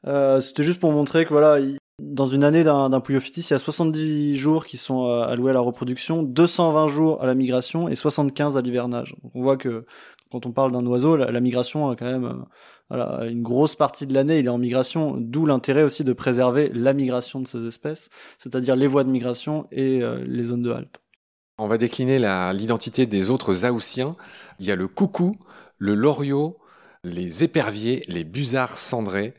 Euh, 0.06 0.42
c'était 0.42 0.64
juste 0.64 0.80
pour 0.80 0.92
montrer 0.92 1.26
que 1.26 1.30
voilà, 1.30 1.60
dans 2.00 2.28
une 2.28 2.44
année 2.44 2.64
d'un 2.64 3.00
Puyo 3.02 3.20
fitis, 3.20 3.42
il 3.42 3.52
y 3.52 3.54
a 3.56 3.60
70 3.60 4.36
jours 4.36 4.66
qui 4.66 4.78
sont 4.78 5.08
euh, 5.08 5.24
alloués 5.24 5.50
à 5.52 5.54
la 5.54 5.60
reproduction, 5.60 6.22
220 6.22 6.88
jours 6.88 7.22
à 7.22 7.26
la 7.26 7.34
migration 7.34 7.90
et 7.90 7.96
75 7.96 8.58
à 8.58 8.62
l'hivernage. 8.62 9.16
On 9.34 9.42
voit 9.42 9.58
que 9.58 9.86
quand 10.32 10.46
on 10.46 10.52
parle 10.52 10.72
d'un 10.72 10.86
oiseau, 10.86 11.16
la, 11.16 11.40
migration 11.40 11.90
a 11.90 11.96
quand 11.96 12.06
même 12.06 12.46
voilà, 12.90 13.26
une 13.26 13.42
grosse 13.42 13.76
partie 13.76 14.06
de 14.06 14.14
l'année, 14.14 14.40
il 14.40 14.46
est 14.46 14.50
en 14.50 14.58
migration, 14.60 15.16
d'où 15.18 15.46
l'intérêt 15.48 15.84
aussi 15.84 16.04
de 16.04 16.14
préserver 16.14 16.70
la 16.76 16.94
migration 16.94 17.40
de 17.40 17.48
ces 17.48 17.66
espèces, 17.66 18.10
c'est-à-dire 18.38 18.76
les 18.76 18.88
voies 18.88 19.06
de 19.06 19.10
migration 19.10 19.68
et 19.72 20.02
les 20.26 20.44
zones 20.44 20.64
de 20.64 20.72
halte. 20.72 21.02
On 21.60 21.68
va 21.68 21.80
décliner 21.80 22.20
l'identité 22.54 23.08
des 23.08 23.32
autres 23.32 23.66
Aoussiens. 23.66 24.16
Il 24.60 24.68
y 24.68 24.72
a 24.72 24.76
le 24.76 24.88
coucou, 24.88 25.38
le 25.80 25.96
loriot, 25.96 26.60
les 27.04 27.44
éperviers, 27.44 28.04
les 28.08 28.24
busards 28.24 28.78
cendrés, 28.78 29.34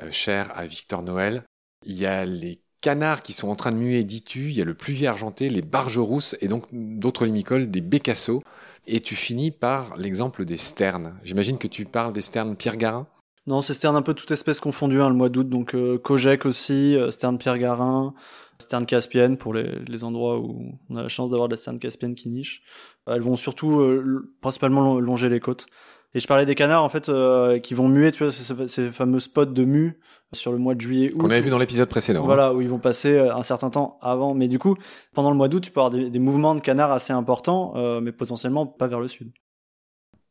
euh, 0.00 0.08
chers 0.12 0.56
à 0.56 0.64
Victor 0.64 1.02
Noël. 1.02 1.42
Il 1.84 1.96
y 1.96 2.06
a 2.06 2.24
les 2.24 2.60
canards 2.80 3.22
qui 3.22 3.32
sont 3.32 3.48
en 3.48 3.56
train 3.56 3.72
de 3.72 3.78
muer, 3.78 4.04
dis-tu. 4.04 4.50
Il 4.50 4.52
y 4.52 4.62
a 4.62 4.64
le 4.64 4.74
pluvier 4.74 5.08
argenté, 5.08 5.50
les 5.50 5.62
barges 5.62 5.98
rousses 5.98 6.36
et 6.40 6.46
donc 6.46 6.66
d'autres 6.70 7.26
limicoles, 7.26 7.68
des 7.68 7.80
bécassos. 7.80 8.42
Et 8.86 9.00
tu 9.00 9.16
finis 9.16 9.50
par 9.50 9.96
l'exemple 9.96 10.44
des 10.44 10.56
sternes. 10.56 11.18
J'imagine 11.24 11.58
que 11.58 11.66
tu 11.66 11.84
parles 11.84 12.12
des 12.12 12.22
sternes 12.22 12.54
Pierre 12.54 12.76
Garin 12.76 13.08
Non, 13.48 13.60
c'est 13.60 13.74
sternes 13.74 13.96
un 13.96 14.02
peu 14.02 14.14
toute 14.14 14.30
espèce 14.30 14.60
confondue, 14.60 15.00
hein, 15.00 15.08
le 15.08 15.16
mois 15.16 15.30
d'août. 15.30 15.48
Donc 15.48 15.74
euh, 15.74 16.00
aussi, 16.44 16.94
euh, 16.94 17.10
sterne 17.10 17.38
Pierre 17.38 17.58
Garin, 17.58 18.14
sterne 18.58 18.86
caspienne 18.86 19.36
pour 19.36 19.54
les, 19.54 19.78
les, 19.86 20.04
endroits 20.04 20.38
où 20.38 20.78
on 20.88 20.96
a 20.96 21.02
la 21.02 21.08
chance 21.08 21.30
d'avoir 21.30 21.48
de 21.48 21.54
la 21.54 21.58
sterne 21.58 21.78
caspienne 21.78 22.14
qui 22.14 22.28
niche. 22.28 22.62
Elles 23.06 23.20
vont 23.20 23.36
surtout 23.36 23.80
euh, 23.80 24.34
principalement 24.40 24.98
longer 24.98 25.28
les 25.28 25.40
côtes. 25.40 25.66
Et 26.14 26.20
je 26.20 26.26
parlais 26.26 26.46
des 26.46 26.54
canards 26.54 26.82
en 26.82 26.88
fait 26.88 27.08
euh, 27.08 27.58
qui 27.58 27.74
vont 27.74 27.88
muer, 27.88 28.10
tu 28.12 28.24
vois, 28.24 28.32
ces, 28.32 28.68
ces, 28.68 28.88
fameux 28.88 29.20
spots 29.20 29.46
de 29.46 29.64
mue 29.64 30.00
sur 30.32 30.52
le 30.52 30.58
mois 30.58 30.74
de 30.74 30.80
juillet. 30.80 31.10
Qu'on 31.10 31.30
avait 31.30 31.40
vu 31.40 31.50
dans 31.50 31.58
l'épisode 31.58 31.88
précédent. 31.88 32.22
Hein. 32.22 32.26
Voilà, 32.26 32.54
où 32.54 32.62
ils 32.62 32.68
vont 32.68 32.78
passer 32.78 33.12
euh, 33.12 33.34
un 33.34 33.42
certain 33.42 33.70
temps 33.70 33.98
avant. 34.00 34.34
Mais 34.34 34.48
du 34.48 34.58
coup, 34.58 34.76
pendant 35.14 35.30
le 35.30 35.36
mois 35.36 35.48
d'août, 35.48 35.60
tu 35.60 35.70
peux 35.70 35.80
avoir 35.80 35.90
des, 35.90 36.08
des, 36.08 36.18
mouvements 36.18 36.54
de 36.54 36.60
canards 36.60 36.92
assez 36.92 37.12
importants, 37.12 37.74
mais 38.00 38.12
potentiellement 38.12 38.66
pas 38.66 38.86
vers 38.86 39.00
le 39.00 39.08
sud. 39.08 39.32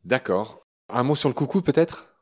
D'accord. 0.04 0.66
Un 0.90 1.04
mot 1.04 1.16
sur 1.16 1.30
le 1.30 1.34
coucou 1.34 1.62
peut-être? 1.62 2.15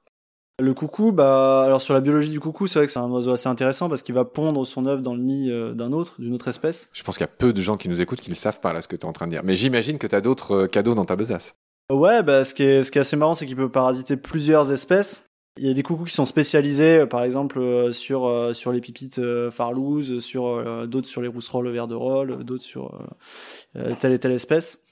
Le 0.59 0.73
coucou, 0.73 1.11
bah, 1.11 1.63
alors 1.63 1.81
sur 1.81 1.93
la 1.95 1.99
biologie 1.99 2.29
du 2.29 2.39
coucou, 2.39 2.67
c'est 2.67 2.77
vrai 2.77 2.85
que 2.85 2.91
c'est 2.91 2.99
un 2.99 3.09
oiseau 3.09 3.31
assez 3.31 3.49
intéressant 3.49 3.89
parce 3.89 4.03
qu'il 4.03 4.13
va 4.13 4.23
pondre 4.23 4.67
son 4.67 4.85
œuf 4.85 5.01
dans 5.01 5.15
le 5.15 5.21
nid 5.21 5.49
euh, 5.49 5.73
d'un 5.73 5.91
autre, 5.91 6.21
d'une 6.21 6.33
autre 6.33 6.47
espèce. 6.47 6.89
Je 6.93 7.01
pense 7.01 7.17
qu'il 7.17 7.25
y 7.25 7.29
a 7.29 7.33
peu 7.35 7.53
de 7.53 7.61
gens 7.61 7.75
qui 7.75 7.89
nous 7.89 8.01
écoutent 8.01 8.21
qui 8.21 8.29
ne 8.29 8.35
savent 8.35 8.59
pas 8.59 8.71
là 8.71 8.81
ce 8.81 8.87
que 8.87 8.95
tu 8.95 9.01
es 9.01 9.09
en 9.09 9.13
train 9.13 9.25
de 9.25 9.31
dire. 9.31 9.41
Mais 9.43 9.55
j'imagine 9.55 9.97
que 9.97 10.05
tu 10.05 10.15
as 10.15 10.21
d'autres 10.21 10.51
euh, 10.51 10.67
cadeaux 10.67 10.93
dans 10.93 11.05
ta 11.05 11.15
besace. 11.15 11.55
Ouais, 11.91 12.21
bah, 12.21 12.43
ce 12.43 12.53
qui 12.53 12.63
est, 12.63 12.83
ce 12.83 12.91
qui 12.91 12.99
est 12.99 13.01
assez 13.01 13.15
marrant, 13.15 13.33
c'est 13.33 13.47
qu'il 13.47 13.55
peut 13.55 13.71
parasiter 13.71 14.15
plusieurs 14.15 14.71
espèces. 14.71 15.25
Il 15.57 15.67
y 15.67 15.71
a 15.71 15.73
des 15.73 15.83
coucous 15.83 16.05
qui 16.05 16.13
sont 16.13 16.25
spécialisés, 16.25 16.99
euh, 16.99 17.05
par 17.07 17.23
exemple, 17.23 17.91
sur, 17.91 18.51
sur 18.53 18.71
les 18.71 18.79
pipites 18.79 19.21
farlouses, 19.49 20.19
sur 20.19 20.87
d'autres 20.87 21.07
sur 21.07 21.21
les 21.21 21.27
rousserolles 21.27 21.69
verts 21.69 21.87
de 21.87 21.95
rôle, 21.95 22.43
d'autres 22.43 22.63
sur 22.63 22.91
telle 23.99 24.13
et 24.13 24.19
telle 24.19 24.31
espèce. 24.31 24.82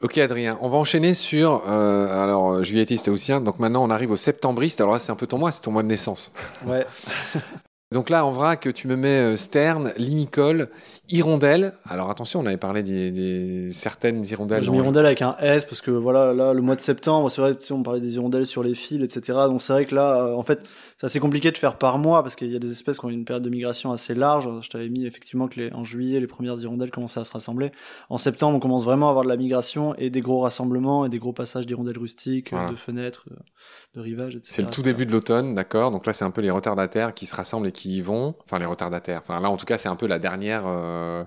Ok 0.00 0.18
Adrien, 0.18 0.58
on 0.60 0.68
va 0.68 0.78
enchaîner 0.78 1.12
sur 1.12 1.64
euh, 1.68 2.22
alors 2.22 2.62
juillet 2.62 2.86
c'était 2.88 3.10
aussi 3.10 3.32
donc 3.40 3.58
maintenant 3.58 3.84
on 3.84 3.90
arrive 3.90 4.12
au 4.12 4.16
septembriste. 4.16 4.80
Alors 4.80 4.92
là 4.92 5.00
c'est 5.00 5.10
un 5.10 5.16
peu 5.16 5.26
ton 5.26 5.38
mois, 5.38 5.50
c'est 5.50 5.62
ton 5.62 5.72
mois 5.72 5.82
de 5.82 5.88
naissance. 5.88 6.32
Ouais. 6.66 6.86
Donc 7.90 8.10
là, 8.10 8.26
en 8.26 8.30
vrac, 8.30 8.68
tu 8.74 8.86
me 8.86 8.96
mets 8.96 9.32
euh, 9.32 9.36
Stern, 9.36 9.94
Limicole, 9.96 10.68
Hirondelle. 11.08 11.72
Alors 11.88 12.10
attention, 12.10 12.40
on 12.40 12.44
avait 12.44 12.58
parlé 12.58 12.82
des, 12.82 13.10
des 13.10 13.72
certaines 13.72 14.26
hirondelles. 14.26 14.62
J'ai 14.62 14.72
hirondelle 14.72 15.06
avec 15.06 15.22
un 15.22 15.36
S 15.40 15.64
parce 15.64 15.80
que 15.80 15.90
voilà, 15.90 16.34
là, 16.34 16.52
le 16.52 16.60
mois 16.60 16.76
de 16.76 16.82
septembre, 16.82 17.30
c'est 17.30 17.40
vrai, 17.40 17.56
on 17.70 17.82
parlait 17.82 18.02
des 18.02 18.16
hirondelles 18.16 18.44
sur 18.44 18.62
les 18.62 18.74
fils, 18.74 19.02
etc. 19.02 19.38
Donc 19.46 19.62
c'est 19.62 19.72
vrai 19.72 19.86
que 19.86 19.94
là, 19.94 20.16
euh, 20.16 20.34
en 20.34 20.42
fait, 20.42 20.60
c'est 20.98 21.06
assez 21.06 21.20
compliqué 21.20 21.52
de 21.52 21.56
faire 21.56 21.78
par 21.78 21.96
mois 21.96 22.24
parce 22.24 22.34
qu'il 22.34 22.50
y 22.50 22.56
a 22.56 22.58
des 22.58 22.72
espèces 22.72 22.98
qui 22.98 23.04
ont 23.04 23.08
une 23.08 23.24
période 23.24 23.44
de 23.44 23.50
migration 23.50 23.92
assez 23.92 24.16
large. 24.16 24.48
Je 24.62 24.68
t'avais 24.68 24.88
mis 24.88 25.06
effectivement 25.06 25.46
que 25.46 25.60
les, 25.60 25.72
en 25.72 25.84
juillet, 25.84 26.18
les 26.18 26.26
premières 26.26 26.60
hirondelles 26.60 26.90
commençaient 26.90 27.20
à 27.20 27.24
se 27.24 27.32
rassembler. 27.32 27.70
En 28.10 28.18
septembre, 28.18 28.56
on 28.56 28.60
commence 28.60 28.82
vraiment 28.82 29.06
à 29.06 29.10
avoir 29.10 29.22
de 29.22 29.28
la 29.28 29.36
migration 29.36 29.94
et 29.94 30.10
des 30.10 30.20
gros 30.20 30.40
rassemblements 30.40 31.06
et 31.06 31.08
des 31.08 31.20
gros 31.20 31.32
passages 31.32 31.66
d'hirondelles 31.66 31.98
rustiques, 31.98 32.52
de 32.52 32.74
fenêtres, 32.74 33.26
de 33.94 34.00
rivages, 34.00 34.34
etc. 34.34 34.52
C'est 34.56 34.62
le 34.62 34.70
tout 34.72 34.82
début 34.82 35.06
de 35.06 35.12
l'automne, 35.12 35.54
d'accord? 35.54 35.92
Donc 35.92 36.04
là, 36.04 36.12
c'est 36.12 36.24
un 36.24 36.32
peu 36.32 36.40
les 36.40 36.50
retardataires 36.50 37.14
qui 37.14 37.26
se 37.26 37.36
rassemblent 37.36 37.68
et 37.68 37.72
qui 37.72 37.98
y 37.98 38.00
vont. 38.00 38.34
Enfin, 38.44 38.58
les 38.58 38.66
retardataires. 38.66 39.20
Enfin, 39.22 39.38
là, 39.38 39.50
en 39.50 39.56
tout 39.56 39.66
cas, 39.66 39.78
c'est 39.78 39.88
un 39.88 39.96
peu 39.96 40.08
la 40.08 40.18
dernière, 40.18 40.64
euh, 40.66 41.22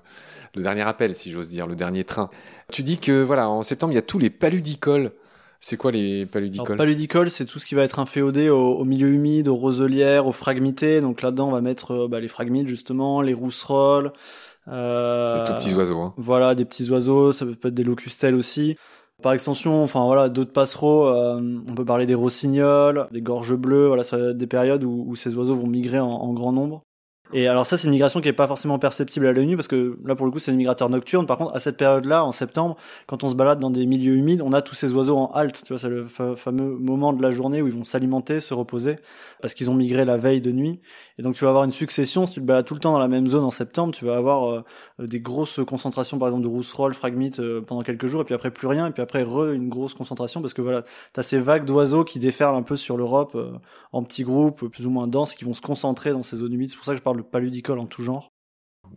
le 0.53 0.63
dernier 0.63 0.81
appel, 0.81 1.15
si 1.15 1.31
j'ose 1.31 1.47
dire, 1.47 1.65
le 1.65 1.75
dernier 1.75 2.03
train. 2.03 2.29
Tu 2.73 2.83
dis 2.83 2.97
que, 2.97 3.23
voilà, 3.23 3.49
en 3.49 3.63
septembre, 3.63 3.93
il 3.93 3.95
y 3.95 3.99
a 3.99 4.03
tous 4.03 4.19
les 4.19 4.29
paludicoles. 4.29 5.13
C'est 5.63 5.77
quoi 5.77 5.91
les 5.91 6.25
paludicoles 6.25 6.75
Paludicoles, 6.75 7.29
c'est 7.29 7.45
tout 7.45 7.59
ce 7.59 7.67
qui 7.67 7.75
va 7.75 7.83
être 7.83 7.99
inféodé 7.99 8.49
au, 8.49 8.73
au, 8.73 8.83
milieu 8.83 9.09
humide, 9.09 9.47
aux 9.47 9.55
roselières, 9.55 10.25
aux 10.25 10.31
fragmités. 10.31 11.01
Donc 11.01 11.21
là-dedans, 11.21 11.49
on 11.49 11.51
va 11.51 11.61
mettre 11.61 11.91
euh, 11.91 12.07
bah, 12.07 12.19
les 12.19 12.27
fragmites, 12.27 12.67
justement, 12.67 13.21
les 13.21 13.35
rousserolles. 13.35 14.11
Euh, 14.67 15.37
c'est 15.37 15.53
des 15.53 15.57
petits 15.59 15.75
oiseaux. 15.75 15.99
Hein. 15.99 16.13
Voilà, 16.17 16.55
des 16.55 16.65
petits 16.65 16.89
oiseaux. 16.89 17.31
Ça 17.31 17.45
peut 17.45 17.67
être 17.67 17.75
des 17.75 17.83
locustelles 17.83 18.33
aussi. 18.33 18.75
Par 19.21 19.33
extension, 19.33 19.83
enfin 19.83 20.03
voilà, 20.03 20.29
d'autres 20.29 20.51
passereaux, 20.51 21.05
euh, 21.05 21.39
on 21.69 21.75
peut 21.75 21.85
parler 21.85 22.07
des 22.07 22.15
rossignols, 22.15 23.07
des 23.11 23.21
gorges 23.21 23.53
bleues, 23.55 23.85
voilà, 23.85 24.01
ça 24.01 24.17
va 24.17 24.29
être 24.29 24.37
des 24.37 24.47
périodes 24.47 24.83
où, 24.83 25.05
où 25.07 25.15
ces 25.15 25.35
oiseaux 25.35 25.53
vont 25.55 25.67
migrer 25.67 25.99
en, 25.99 26.09
en 26.09 26.33
grand 26.33 26.51
nombre. 26.51 26.83
Et 27.33 27.47
alors 27.47 27.65
ça, 27.65 27.77
c'est 27.77 27.87
une 27.87 27.93
migration 27.93 28.19
qui 28.19 28.27
est 28.27 28.33
pas 28.33 28.47
forcément 28.47 28.77
perceptible 28.77 29.25
à 29.25 29.31
l'œil 29.31 29.47
nu 29.47 29.55
parce 29.55 29.69
que 29.69 29.97
là, 30.03 30.15
pour 30.15 30.25
le 30.25 30.31
coup, 30.31 30.39
c'est 30.39 30.51
un 30.51 30.55
migrateur 30.55 30.89
nocturne. 30.89 31.25
Par 31.25 31.37
contre, 31.37 31.55
à 31.55 31.59
cette 31.59 31.77
période-là, 31.77 32.25
en 32.25 32.31
septembre, 32.33 32.75
quand 33.07 33.23
on 33.23 33.29
se 33.29 33.35
balade 33.35 33.59
dans 33.59 33.69
des 33.69 33.85
milieux 33.85 34.15
humides, 34.15 34.41
on 34.41 34.51
a 34.51 34.61
tous 34.61 34.75
ces 34.75 34.93
oiseaux 34.93 35.17
en 35.17 35.31
halte. 35.31 35.63
Tu 35.65 35.73
vois, 35.73 35.79
c'est 35.79 35.89
le 35.89 36.07
fameux 36.07 36.75
moment 36.77 37.13
de 37.13 37.21
la 37.21 37.31
journée 37.31 37.61
où 37.61 37.67
ils 37.67 37.73
vont 37.73 37.85
s'alimenter, 37.85 38.41
se 38.41 38.53
reposer 38.53 38.97
parce 39.41 39.53
qu'ils 39.53 39.69
ont 39.69 39.73
migré 39.73 40.03
la 40.03 40.17
veille 40.17 40.41
de 40.41 40.51
nuit. 40.51 40.81
Et 41.17 41.21
donc, 41.21 41.35
tu 41.35 41.45
vas 41.45 41.49
avoir 41.49 41.63
une 41.63 41.71
succession. 41.71 42.25
Si 42.25 42.33
tu 42.33 42.41
te 42.41 42.45
balades 42.45 42.65
tout 42.65 42.73
le 42.73 42.81
temps 42.81 42.91
dans 42.91 42.99
la 42.99 43.07
même 43.07 43.27
zone 43.27 43.43
en 43.43 43.51
septembre, 43.51 43.93
tu 43.93 44.05
vas 44.05 44.17
avoir 44.17 44.51
euh, 44.51 44.63
des 44.99 45.21
grosses 45.21 45.59
concentrations, 45.65 46.17
par 46.17 46.27
exemple, 46.27 46.43
de 46.43 46.49
rousserolles, 46.49 46.93
fragmites 46.93 47.39
euh, 47.39 47.61
pendant 47.61 47.81
quelques 47.81 48.07
jours 48.07 48.21
et 48.21 48.25
puis 48.25 48.33
après 48.33 48.51
plus 48.51 48.67
rien. 48.67 48.87
Et 48.87 48.91
puis 48.91 49.01
après, 49.01 49.23
re, 49.23 49.51
une 49.53 49.69
grosse 49.69 49.93
concentration 49.93 50.41
parce 50.41 50.53
que 50.53 50.61
voilà, 50.61 50.83
t'as 51.13 51.23
ces 51.23 51.39
vagues 51.39 51.65
d'oiseaux 51.65 52.03
qui 52.03 52.19
déferlent 52.19 52.55
un 52.55 52.63
peu 52.63 52.75
sur 52.75 52.97
l'Europe 52.97 53.31
euh, 53.35 53.51
en 53.93 54.03
petits 54.03 54.23
groupes, 54.23 54.67
plus 54.67 54.85
ou 54.85 54.89
moins 54.89 55.07
denses, 55.07 55.33
qui 55.33 55.45
vont 55.45 55.53
se 55.53 55.61
concentrer 55.61 56.11
dans 56.11 56.23
ces 56.23 56.37
zones 56.37 56.53
humides. 56.53 56.69
C'est 56.69 56.75
pour 56.75 56.85
ça 56.85 56.91
que 56.91 56.97
je 56.97 57.03
parle 57.03 57.20
de 57.21 57.27
paludicole 57.27 57.79
en 57.79 57.85
tout 57.85 58.03
genre. 58.03 58.31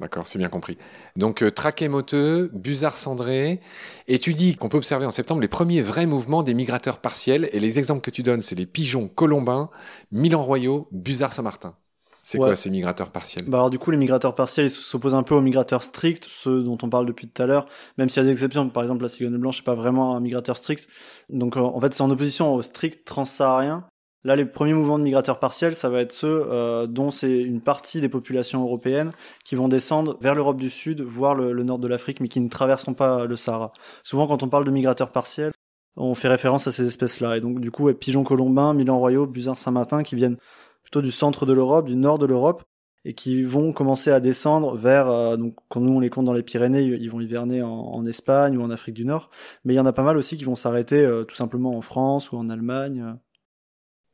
D'accord, 0.01 0.27
c'est 0.27 0.39
bien 0.39 0.49
compris. 0.49 0.77
Donc, 1.17 1.43
euh, 1.43 1.51
traquet 1.51 1.89
moteux, 1.89 2.51
busard 2.53 2.97
cendré. 2.97 3.61
Et 4.09 4.19
tu 4.19 4.35
dis 4.35 4.57
qu'on 4.57 4.69
peut 4.69 4.79
observer 4.79 5.07
en 5.07 5.11
septembre 5.11 5.41
les 5.41 5.49
premiers 5.49 5.83
vrais 5.83 6.07
mouvements 6.07 6.43
des 6.43 6.55
migrateurs 6.55 6.99
partiels. 6.99 7.49
Et 7.53 7.61
les 7.61 7.79
exemples 7.79 8.01
que 8.01 8.11
tu 8.11 8.23
donnes, 8.23 8.41
c'est 8.41 8.57
les 8.57 8.67
pigeons 8.67 9.09
colombins, 9.09 9.71
Milan 10.11 10.43
royaux, 10.43 10.89
busard 10.91 11.33
Saint-Martin. 11.33 11.77
C'est 12.25 12.39
quoi 12.39 12.57
ces 12.57 12.71
migrateurs 12.71 13.11
partiels? 13.11 13.45
Bah 13.47 13.59
alors 13.59 13.69
du 13.69 13.79
coup 13.79 13.91
les 13.91 13.99
migrateurs 13.99 14.35
partiels 14.35 14.67
ils 14.67 14.71
s'opposent 14.71 15.15
un 15.15 15.23
peu 15.23 15.35
aux 15.35 15.43
migrateurs 15.43 15.83
stricts, 15.83 16.25
ceux 16.25 16.63
dont 16.63 16.79
on 16.81 16.89
parle 16.89 17.05
depuis 17.05 17.29
tout 17.29 17.43
à 17.43 17.45
l'heure, 17.45 17.67
même 17.99 18.09
s'il 18.09 18.23
y 18.23 18.25
a 18.25 18.25
des 18.25 18.33
exceptions, 18.33 18.67
par 18.71 18.83
exemple 18.83 19.03
la 19.03 19.11
cigogne 19.11 19.37
blanche 19.37 19.59
n'est 19.59 19.65
pas 19.65 19.75
vraiment 19.75 20.17
un 20.17 20.21
migrateur 20.21 20.57
strict. 20.57 20.89
Donc 21.29 21.59
euh, 21.59 21.61
en 21.61 21.79
fait 21.81 21.93
c'est 21.93 22.01
en 22.01 22.11
opposition 22.11 22.55
au 22.55 22.63
strict 22.63 23.05
transsaharien 23.05 23.87
Là, 24.25 24.37
les 24.37 24.47
premiers 24.47 24.73
mouvements 24.73 24.99
de 24.99 25.05
migrateurs 25.05 25.39
partiels, 25.39 25.77
ça 25.77 25.91
va 25.91 26.01
être 26.01 26.13
ceux 26.13 26.47
euh, 26.51 26.87
dont 26.87 27.11
c'est 27.11 27.43
une 27.43 27.61
partie 27.61 28.01
des 28.01 28.09
populations 28.09 28.63
européennes 28.63 29.13
qui 29.45 29.55
vont 29.55 29.69
descendre 29.69 30.17
vers 30.21 30.35
l'Europe 30.35 30.57
du 30.57 30.71
Sud, 30.71 31.03
voire 31.03 31.35
le, 31.35 31.63
nord 31.63 31.79
de 31.79 31.89
l'Afrique, 31.89 32.21
mais 32.21 32.29
qui 32.29 32.41
ne 32.41 32.49
traverseront 32.49 32.95
pas 32.95 33.27
le 33.27 33.37
Sahara. 33.37 33.73
Souvent, 34.03 34.27
quand 34.27 34.43
on 34.43 34.49
parle 34.49 34.65
de 34.65 34.71
migrateurs 34.71 35.13
partiels, 35.13 35.53
on 35.97 36.15
fait 36.15 36.29
référence 36.29 36.67
à 36.67 36.73
ces 36.73 36.87
espèces-là. 36.87 37.37
Et 37.37 37.41
donc, 37.41 37.61
du 37.61 37.71
coup, 37.71 37.93
pigeons 37.93 38.25
colombins, 38.25 38.73
Milan 38.73 38.99
royaux, 38.99 39.27
busards 39.27 39.59
saint-martin, 39.59 40.03
qui 40.03 40.17
viennent 40.17 40.39
plutôt 40.83 41.03
du 41.03 41.11
centre 41.11 41.45
de 41.45 41.53
l'Europe, 41.53 41.87
du 41.87 41.97
nord 41.97 42.19
de 42.19 42.27
l'Europe, 42.27 42.65
et 43.05 43.15
qui 43.15 43.43
vont 43.43 43.73
commencer 43.73 44.11
à 44.11 44.21
descendre 44.21 44.77
vers, 44.77 45.09
euh, 45.09 45.37
donc 45.37 45.57
quand 45.69 45.81
nous 45.81 45.93
on 45.93 46.01
les 46.01 46.11
compte 46.11 46.25
dans 46.25 46.33
les 46.33 46.43
Pyrénées, 46.43 46.83
ils 46.83 47.11
vont 47.11 47.21
hiverner 47.21 47.63
en, 47.63 48.07
Espagne 48.07 48.57
ou 48.57 48.63
en 48.63 48.71
Afrique 48.71 48.95
du 48.95 49.05
Nord, 49.05 49.31
mais 49.65 49.75
il 49.75 49.77
y 49.77 49.81
en 49.81 49.87
a 49.87 49.93
pas 49.93 50.03
mal 50.03 50.17
aussi 50.17 50.37
qui 50.37 50.45
vont 50.45 50.55
s'arrêter 50.55 51.05
euh, 51.05 51.25
tout 51.25 51.35
simplement 51.35 51.77
en 51.77 51.83
France 51.83 52.33
ou 52.33 52.37
en 52.37 52.49
Allemagne. 52.49 53.17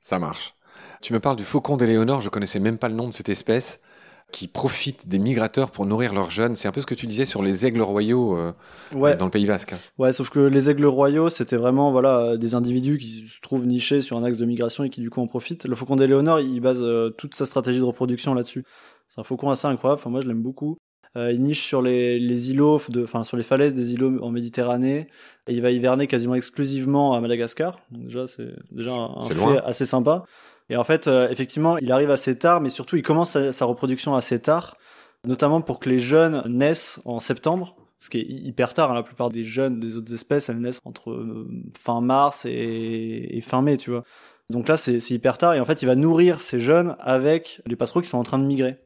Ça 0.00 0.18
marche. 0.18 0.54
Tu 1.02 1.12
me 1.12 1.20
parles 1.20 1.36
du 1.36 1.44
faucon 1.44 1.76
d'éléonore, 1.76 2.20
je 2.20 2.30
connaissais 2.30 2.60
même 2.60 2.78
pas 2.78 2.88
le 2.88 2.94
nom 2.94 3.08
de 3.08 3.12
cette 3.12 3.28
espèce 3.28 3.80
qui 4.32 4.46
profite 4.48 5.08
des 5.08 5.18
migrateurs 5.18 5.70
pour 5.70 5.86
nourrir 5.86 6.14
leurs 6.14 6.30
jeunes. 6.30 6.54
C'est 6.54 6.68
un 6.68 6.72
peu 6.72 6.80
ce 6.80 6.86
que 6.86 6.94
tu 6.94 7.06
disais 7.06 7.24
sur 7.24 7.42
les 7.42 7.66
aigles 7.66 7.82
royaux 7.82 8.36
euh, 8.36 8.52
dans 9.16 9.24
le 9.24 9.30
Pays 9.30 9.46
Basque. 9.46 9.74
Ouais, 9.98 10.12
sauf 10.12 10.30
que 10.30 10.38
les 10.38 10.70
aigles 10.70 10.86
royaux, 10.86 11.28
c'était 11.28 11.56
vraiment 11.56 11.90
voilà 11.90 12.36
des 12.36 12.54
individus 12.54 12.98
qui 12.98 13.28
se 13.28 13.40
trouvent 13.40 13.66
nichés 13.66 14.02
sur 14.02 14.16
un 14.16 14.24
axe 14.24 14.38
de 14.38 14.44
migration 14.44 14.84
et 14.84 14.90
qui 14.90 15.00
du 15.00 15.10
coup 15.10 15.20
en 15.20 15.26
profitent. 15.26 15.64
Le 15.66 15.74
faucon 15.74 15.96
d'éléonore, 15.96 16.40
il 16.40 16.60
base 16.60 16.80
euh, 16.80 17.10
toute 17.10 17.34
sa 17.34 17.44
stratégie 17.44 17.78
de 17.78 17.84
reproduction 17.84 18.34
là-dessus. 18.34 18.64
C'est 19.08 19.20
un 19.20 19.24
faucon 19.24 19.50
assez 19.50 19.66
incroyable. 19.66 20.00
Enfin, 20.00 20.10
moi, 20.10 20.20
je 20.20 20.28
l'aime 20.28 20.42
beaucoup. 20.42 20.78
Euh, 21.16 21.33
il 21.33 21.42
niche 21.42 21.64
sur 21.64 21.83
les, 21.83 22.20
les 22.20 22.51
îlots, 22.53 22.81
de, 22.88 23.03
enfin 23.03 23.25
sur 23.25 23.37
les 23.37 23.42
falaises 23.42 23.75
des 23.75 23.94
îlots 23.94 24.23
en 24.23 24.31
Méditerranée, 24.31 25.09
et 25.49 25.53
il 25.53 25.61
va 25.61 25.73
hiverner 25.73 26.07
quasiment 26.07 26.37
exclusivement 26.37 27.14
à 27.14 27.20
Madagascar. 27.20 27.81
Donc 27.90 28.05
déjà, 28.05 28.27
c'est 28.27 28.51
déjà 28.70 28.92
un, 28.92 29.20
fait 29.23 29.59
assez 29.64 29.87
sympa. 29.87 30.25
Et 30.68 30.77
en 30.77 30.85
fait, 30.85 31.09
euh, 31.09 31.29
effectivement, 31.31 31.79
il 31.79 31.90
arrive 31.90 32.12
assez 32.12 32.38
tard, 32.38 32.61
mais 32.61 32.68
surtout, 32.68 32.96
il 32.96 33.03
commence 33.03 33.37
sa, 33.51 33.64
reproduction 33.64 34.14
assez 34.14 34.40
tard, 34.40 34.77
notamment 35.25 35.61
pour 35.61 35.81
que 35.81 35.88
les 35.88 35.99
jeunes 35.99 36.44
naissent 36.46 37.01
en 37.05 37.18
septembre, 37.18 37.75
ce 37.99 38.09
qui 38.09 38.18
est 38.18 38.27
hyper 38.29 38.73
tard. 38.73 38.92
Hein. 38.92 38.94
La 38.94 39.03
plupart 39.03 39.31
des 39.31 39.42
jeunes 39.42 39.81
des 39.81 39.96
autres 39.96 40.14
espèces, 40.14 40.49
elles 40.49 40.61
naissent 40.61 40.81
entre 40.85 41.11
euh, 41.11 41.49
fin 41.77 42.01
mars 42.01 42.44
et, 42.44 43.31
et 43.31 43.40
fin 43.40 43.62
mai, 43.62 43.79
tu 43.79 43.90
vois. 43.90 44.05
Donc 44.49 44.68
là, 44.68 44.77
c'est 44.77 45.11
hyper 45.11 45.38
tard. 45.38 45.55
Et 45.55 45.61
en 45.61 45.64
fait, 45.64 45.83
il 45.83 45.87
va 45.87 45.96
nourrir 45.96 46.40
ces 46.40 46.61
jeunes 46.61 46.96
avec 47.01 47.62
les 47.66 47.75
passereaux 47.75 48.01
qui 48.01 48.09
sont 48.09 48.18
en 48.18 48.25
train 48.25 48.38
de 48.38 48.44
migrer. 48.44 48.79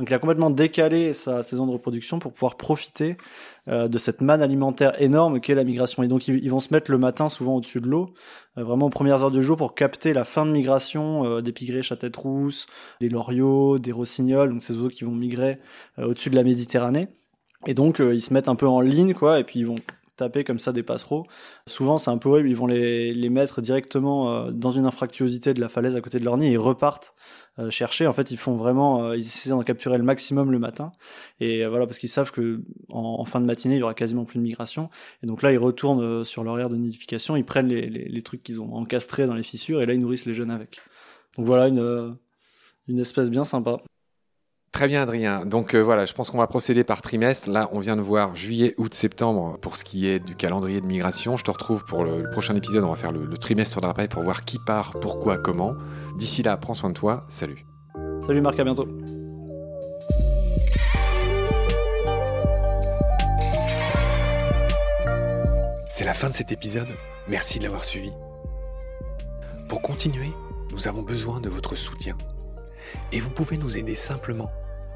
Donc 0.00 0.08
il 0.08 0.14
a 0.14 0.18
complètement 0.18 0.48
décalé 0.48 1.12
sa 1.12 1.42
saison 1.42 1.66
de 1.66 1.72
reproduction 1.72 2.18
pour 2.20 2.32
pouvoir 2.32 2.56
profiter 2.56 3.18
euh, 3.68 3.86
de 3.86 3.98
cette 3.98 4.22
manne 4.22 4.40
alimentaire 4.40 4.98
énorme 5.02 5.40
qu'est 5.40 5.54
la 5.54 5.62
migration. 5.62 6.02
Et 6.02 6.08
donc 6.08 6.26
ils, 6.26 6.50
vont 6.50 6.58
se 6.58 6.72
mettre 6.72 6.90
le 6.90 6.96
matin 6.96 7.28
souvent 7.28 7.56
au-dessus 7.56 7.82
de 7.82 7.86
l'eau, 7.86 8.14
euh, 8.56 8.64
vraiment 8.64 8.86
aux 8.86 8.90
premières 8.90 9.22
heures 9.22 9.30
du 9.30 9.42
jour 9.42 9.58
pour 9.58 9.74
capter 9.74 10.14
la 10.14 10.24
fin 10.24 10.46
de 10.46 10.52
migration 10.52 11.26
euh, 11.26 11.42
des 11.42 11.52
pigrés 11.52 11.82
tête 11.82 12.16
rousse, 12.16 12.66
des 13.02 13.10
loriots, 13.10 13.78
des 13.78 13.92
rossignols, 13.92 14.48
donc 14.48 14.62
ces 14.62 14.72
oiseaux 14.72 14.88
qui 14.88 15.04
vont 15.04 15.12
migrer 15.12 15.58
au-dessus 15.98 16.30
de 16.30 16.36
la 16.36 16.44
Méditerranée. 16.44 17.08
Et 17.66 17.74
donc 17.74 17.98
ils 17.98 18.22
se 18.22 18.32
mettent 18.32 18.48
un 18.48 18.56
peu 18.56 18.66
en 18.66 18.80
ligne 18.80 19.12
quoi, 19.12 19.38
et 19.38 19.44
puis 19.44 19.60
ils 19.60 19.66
vont 19.66 19.74
taper 20.20 20.44
comme 20.44 20.58
ça 20.58 20.72
des 20.72 20.82
passereaux. 20.82 21.26
Souvent, 21.66 21.98
c'est 21.98 22.10
un 22.10 22.18
peu 22.18 22.28
horrible, 22.28 22.48
ils 22.48 22.56
vont 22.56 22.66
les, 22.66 23.28
mettre 23.30 23.60
directement 23.60 24.50
dans 24.50 24.70
une 24.70 24.86
infractuosité 24.86 25.54
de 25.54 25.60
la 25.60 25.68
falaise 25.68 25.94
à 25.96 26.00
côté 26.00 26.18
de 26.18 26.24
leur 26.24 26.36
nid 26.36 26.48
et 26.48 26.52
ils 26.52 26.58
repartent 26.58 27.14
euh, 27.60 27.70
chercher. 27.70 28.06
En 28.06 28.12
fait, 28.12 28.30
ils 28.30 28.36
font 28.36 28.54
vraiment, 28.56 29.04
euh, 29.04 29.16
ils 29.16 29.20
essaient 29.20 29.50
d'en 29.50 29.62
capturer 29.62 29.98
le 29.98 30.04
maximum 30.04 30.50
le 30.50 30.58
matin. 30.58 30.92
Et 31.40 31.64
euh, 31.64 31.68
voilà, 31.68 31.86
parce 31.86 31.98
qu'ils 31.98 32.08
savent 32.08 32.30
que 32.30 32.62
en, 32.88 33.24
fin 33.24 33.40
de 33.40 33.46
matinée, 33.46 33.76
il 33.76 33.80
y 33.80 33.82
aura 33.82 33.94
quasiment 33.94 34.24
plus 34.24 34.38
de 34.38 34.44
migration. 34.44 34.88
Et 35.22 35.26
donc 35.26 35.42
là, 35.42 35.52
ils 35.52 35.58
retournent 35.58 36.24
sur 36.24 36.44
leur 36.44 36.58
aire 36.58 36.70
de 36.70 36.76
nidification, 36.76 37.36
ils 37.36 37.44
prennent 37.44 37.68
les, 37.68 37.88
les, 37.90 38.08
les, 38.08 38.22
trucs 38.22 38.42
qu'ils 38.42 38.60
ont 38.60 38.74
encastrés 38.74 39.26
dans 39.26 39.34
les 39.34 39.42
fissures, 39.42 39.82
et 39.82 39.86
là, 39.86 39.94
ils 39.94 40.00
nourrissent 40.00 40.26
les 40.26 40.34
jeunes 40.34 40.50
avec. 40.50 40.78
Donc 41.36 41.46
voilà, 41.46 41.68
une, 41.68 42.16
une 42.88 42.98
espèce 42.98 43.30
bien 43.30 43.44
sympa. 43.44 43.78
Très 44.72 44.86
bien, 44.86 45.02
Adrien. 45.02 45.44
Donc 45.44 45.74
voilà, 45.74 46.06
je 46.06 46.14
pense 46.14 46.30
qu'on 46.30 46.38
va 46.38 46.46
procéder 46.46 46.84
par 46.84 47.02
trimestre. 47.02 47.50
Là, 47.50 47.68
on 47.72 47.80
vient 47.80 47.96
de 47.96 48.00
voir 48.00 48.36
juillet, 48.36 48.74
août, 48.78 48.94
septembre 48.94 49.58
pour 49.60 49.76
ce 49.76 49.84
qui 49.84 50.06
est 50.06 50.20
du 50.20 50.36
calendrier 50.36 50.80
de 50.80 50.86
migration. 50.86 51.36
Je 51.36 51.44
te 51.44 51.50
retrouve 51.50 51.84
pour 51.84 52.04
le, 52.04 52.30
prochain 52.30 52.54
épisode. 52.54 52.84
On 52.84 52.90
va 52.90 52.96
faire 52.96 53.12
le, 53.12 53.26
le 53.26 53.36
trimestre 53.36 53.80
d'après 53.80 54.08
pour 54.08 54.22
voir 54.22 54.44
qui 54.44 54.58
part, 54.58 54.94
pourquoi, 55.00 55.38
comment. 55.38 55.74
D'ici 56.16 56.42
là, 56.42 56.56
prends 56.56 56.74
soin 56.74 56.90
de 56.90 56.94
toi. 56.94 57.24
Salut. 57.28 57.66
Salut 58.24 58.40
Marc, 58.40 58.58
à 58.60 58.64
bientôt. 58.64 58.86
C'est 65.90 66.06
la 66.06 66.14
fin 66.14 66.30
de 66.30 66.34
cet 66.34 66.52
épisode. 66.52 66.88
Merci 67.28 67.58
de 67.58 67.64
l'avoir 67.64 67.84
suivi. 67.84 68.10
Pour 69.68 69.82
continuer, 69.82 70.30
nous 70.72 70.88
avons 70.88 71.02
besoin 71.02 71.40
de 71.40 71.50
votre 71.50 71.74
soutien. 71.74 72.16
Et 73.12 73.20
vous 73.20 73.28
pouvez 73.28 73.56
nous 73.56 73.76
aider 73.76 73.94
simplement, 73.94 74.50